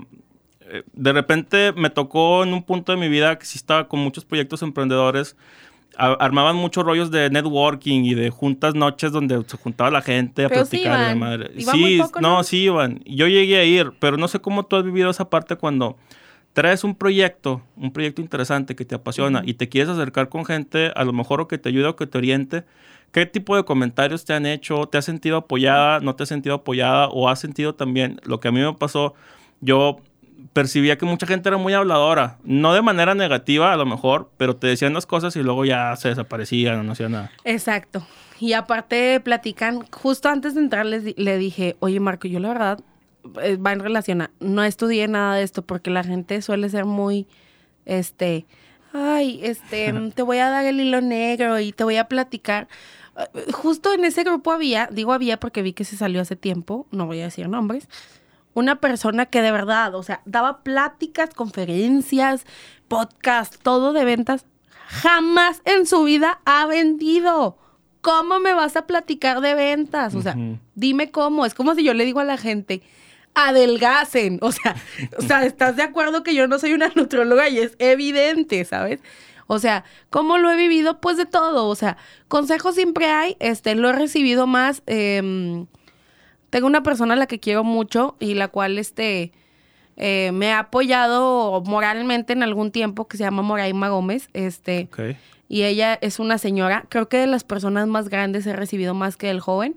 [0.61, 3.99] eh, de repente me tocó en un punto de mi vida que sí estaba con
[3.99, 5.35] muchos proyectos emprendedores.
[5.97, 10.45] A- armaban muchos rollos de networking y de juntas noches donde se juntaba la gente
[10.45, 10.99] a Pero sí platicar.
[10.99, 11.19] la iban.
[11.19, 11.51] madre.
[11.55, 12.43] Iban muy sí, poco, no, ¿no?
[12.43, 12.99] sí iban.
[13.05, 15.97] Yo llegué a ir, pero no sé cómo tú has vivido esa parte cuando
[16.53, 20.91] traes un proyecto, un proyecto interesante que te apasiona y te quieres acercar con gente,
[20.95, 22.63] a lo mejor o que te ayude o que te oriente.
[23.11, 24.85] ¿Qué tipo de comentarios te han hecho?
[24.87, 25.99] ¿Te has sentido apoyada?
[25.99, 27.07] ¿No te has sentido apoyada?
[27.09, 29.13] ¿O has sentido también lo que a mí me pasó?
[29.59, 29.99] Yo
[30.53, 32.37] percibía que mucha gente era muy habladora.
[32.43, 35.95] No de manera negativa, a lo mejor, pero te decían las cosas y luego ya
[35.95, 37.31] se desaparecían o no hacían nada.
[37.43, 38.05] Exacto.
[38.39, 42.79] Y aparte platican, justo antes de entrar les le dije, oye Marco, yo la verdad
[43.41, 46.85] eh, va en relación a, no estudié nada de esto porque la gente suele ser
[46.85, 47.27] muy,
[47.85, 48.47] este,
[48.93, 52.67] ay, este, te voy a dar el hilo negro y te voy a platicar.
[53.17, 56.87] Eh, Justo en ese grupo había, digo había porque vi que se salió hace tiempo,
[56.91, 57.87] no voy a decir nombres,
[58.53, 62.45] una persona que de verdad, o sea, daba pláticas, conferencias,
[62.87, 64.45] podcast, todo de ventas.
[64.87, 67.57] Jamás en su vida ha vendido.
[68.01, 70.15] ¿Cómo me vas a platicar de ventas?
[70.15, 70.35] O sea,
[70.75, 71.45] dime cómo.
[71.45, 72.81] Es como si yo le digo a la gente,
[73.35, 74.39] adelgacen.
[74.41, 74.75] O sea,
[75.17, 79.01] o sea, ¿estás de acuerdo que yo no soy una nutróloga y es evidente, ¿sabes?
[79.47, 80.99] O sea, ¿cómo lo he vivido?
[80.99, 81.67] Pues de todo.
[81.67, 81.97] O sea,
[82.27, 83.37] consejos siempre hay.
[83.39, 84.81] Este, lo he recibido más.
[84.87, 85.67] em,
[86.51, 89.31] tengo una persona a la que quiero mucho y la cual, este,
[89.97, 94.29] eh, me ha apoyado moralmente en algún tiempo, que se llama Moraima Gómez.
[94.33, 94.89] Este,
[95.47, 96.85] y ella es una señora.
[96.89, 99.75] Creo que de las personas más grandes he recibido más que del joven.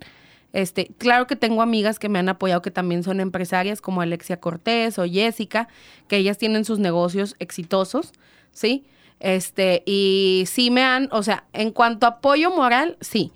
[0.52, 4.38] Este, claro que tengo amigas que me han apoyado que también son empresarias, como Alexia
[4.38, 5.68] Cortés o Jessica,
[6.06, 8.12] que ellas tienen sus negocios exitosos,
[8.52, 8.84] ¿sí?
[9.20, 13.32] Este, y sí me han, o sea, en cuanto a apoyo moral, sí.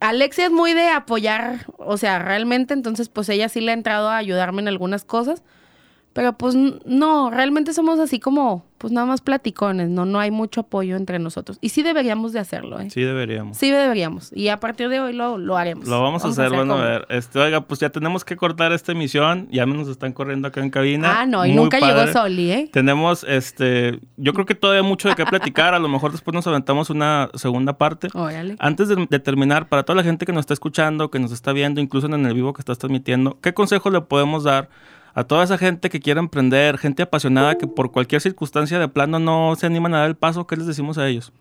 [0.00, 4.08] Alexia es muy de apoyar, o sea, realmente, entonces pues ella sí le ha entrado
[4.08, 5.42] a ayudarme en algunas cosas,
[6.14, 10.60] pero pues no, realmente somos así como, pues nada más platicones, no, no hay mucho
[10.60, 11.58] apoyo entre nosotros.
[11.60, 12.84] Y sí deberíamos de hacerlo, ¿eh?
[12.84, 13.58] Sí, Sí, deberíamos.
[13.60, 14.30] deberíamos.
[14.32, 15.88] Y a partir de hoy lo, lo haremos.
[15.88, 17.06] Lo vamos, a hacer, bueno, a ver.
[17.08, 19.48] Este, oiga, pues ya tenemos que cortar esta emisión.
[19.50, 21.22] Ya nos están corriendo acá en cabina.
[21.22, 21.94] Ah, no, y Muy nunca padre.
[22.06, 22.70] llegó Soli, ¿eh?
[22.72, 25.74] Tenemos, este, yo creo que todavía hay mucho de qué platicar.
[25.74, 28.06] A lo mejor después nos aventamos una segunda parte.
[28.14, 28.54] Órale.
[28.60, 31.52] Antes de, de terminar, para toda la gente que nos está escuchando, que nos está
[31.52, 34.68] viendo, incluso en el vivo que estás transmitiendo, ¿qué consejos le podemos dar
[35.14, 39.18] a toda esa gente que quiere emprender, gente apasionada que por cualquier circunstancia de plano
[39.18, 40.46] no se animan a dar el paso?
[40.46, 41.32] ¿Qué les decimos a ellos?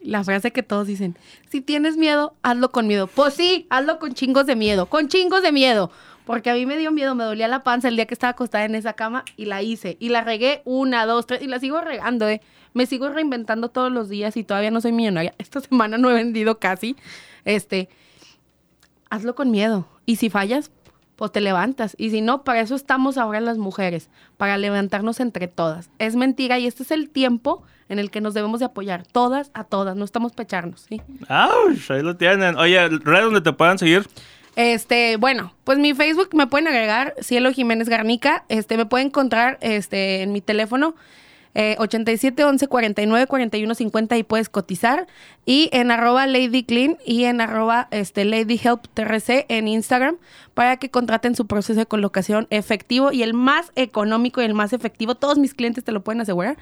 [0.00, 1.16] La frase que todos dicen,
[1.48, 3.06] si tienes miedo, hazlo con miedo.
[3.06, 5.90] Pues sí, hazlo con chingos de miedo, con chingos de miedo.
[6.26, 8.64] Porque a mí me dio miedo, me dolía la panza el día que estaba acostada
[8.64, 9.96] en esa cama y la hice.
[10.00, 12.40] Y la regué una, dos, tres y la sigo regando, ¿eh?
[12.72, 15.34] Me sigo reinventando todos los días y todavía no soy millonaria.
[15.38, 16.96] Esta semana no he vendido casi.
[17.44, 17.88] Este,
[19.10, 19.86] hazlo con miedo.
[20.06, 20.70] Y si fallas,
[21.16, 21.94] pues te levantas.
[21.98, 25.90] Y si no, para eso estamos ahora las mujeres, para levantarnos entre todas.
[25.98, 29.50] Es mentira y este es el tiempo en el que nos debemos de apoyar, todas
[29.54, 31.02] a todas, no estamos pecharnos, ¿sí?
[31.28, 31.90] ¡Auch!
[31.90, 32.56] Ahí lo tienen.
[32.56, 34.06] Oye, red donde te puedan seguir.
[34.56, 39.58] Este, bueno, pues mi Facebook me pueden agregar Cielo Jiménez Garnica, este, me pueden encontrar
[39.60, 40.94] este, en mi teléfono
[41.54, 45.06] eh, 87 11 49 41 50 y puedes cotizar
[45.46, 50.16] y en arroba Lady Clean y en arroba este, Lady Help TRC en Instagram
[50.54, 54.72] para que contraten su proceso de colocación efectivo y el más económico y el más
[54.72, 56.56] efectivo, todos mis clientes te lo pueden asegurar,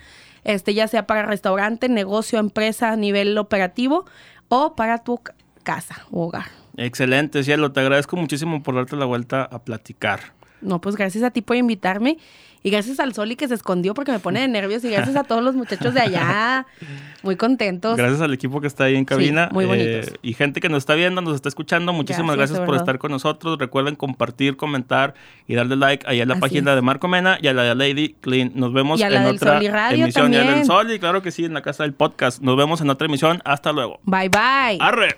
[0.45, 4.05] este, ya sea para restaurante, negocio, empresa a nivel operativo
[4.49, 6.47] o para tu ca- casa o hogar.
[6.77, 7.73] Excelente, Cielo.
[7.73, 10.21] Te agradezco muchísimo por darte la vuelta a platicar.
[10.63, 12.19] No, pues gracias a ti por invitarme
[12.63, 15.25] y gracias al Soli que se escondió porque me pone de nervios y gracias a
[15.25, 16.67] todos los muchachos de allá,
[17.23, 17.97] muy contentos.
[17.97, 19.49] Gracias al equipo que está ahí en cabina.
[19.53, 20.19] muy eh, bonitos.
[20.23, 21.93] y gente que nos está viendo, nos está escuchando.
[21.93, 23.59] Muchísimas Gracias, por estar con nosotros.
[23.59, 25.15] Recuerden compartir, comentar
[25.49, 26.77] y darle like ahí a la Así página es.
[26.77, 28.53] de Marco Mena y a la de Lady Clean.
[28.55, 30.33] Nos vemos Y a la en del otra Radio emisión.
[30.33, 30.67] Y a la del también.
[30.67, 32.41] Sol y claro que sí, en la casa del podcast.
[32.43, 33.41] Nos vemos en otra emisión.
[33.45, 33.99] Hasta luego.
[34.05, 34.79] Bye bye.
[34.81, 35.17] ¡Arre!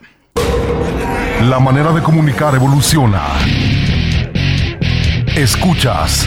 [1.49, 3.23] La manera de comunicar evoluciona.
[5.37, 6.27] Escuchas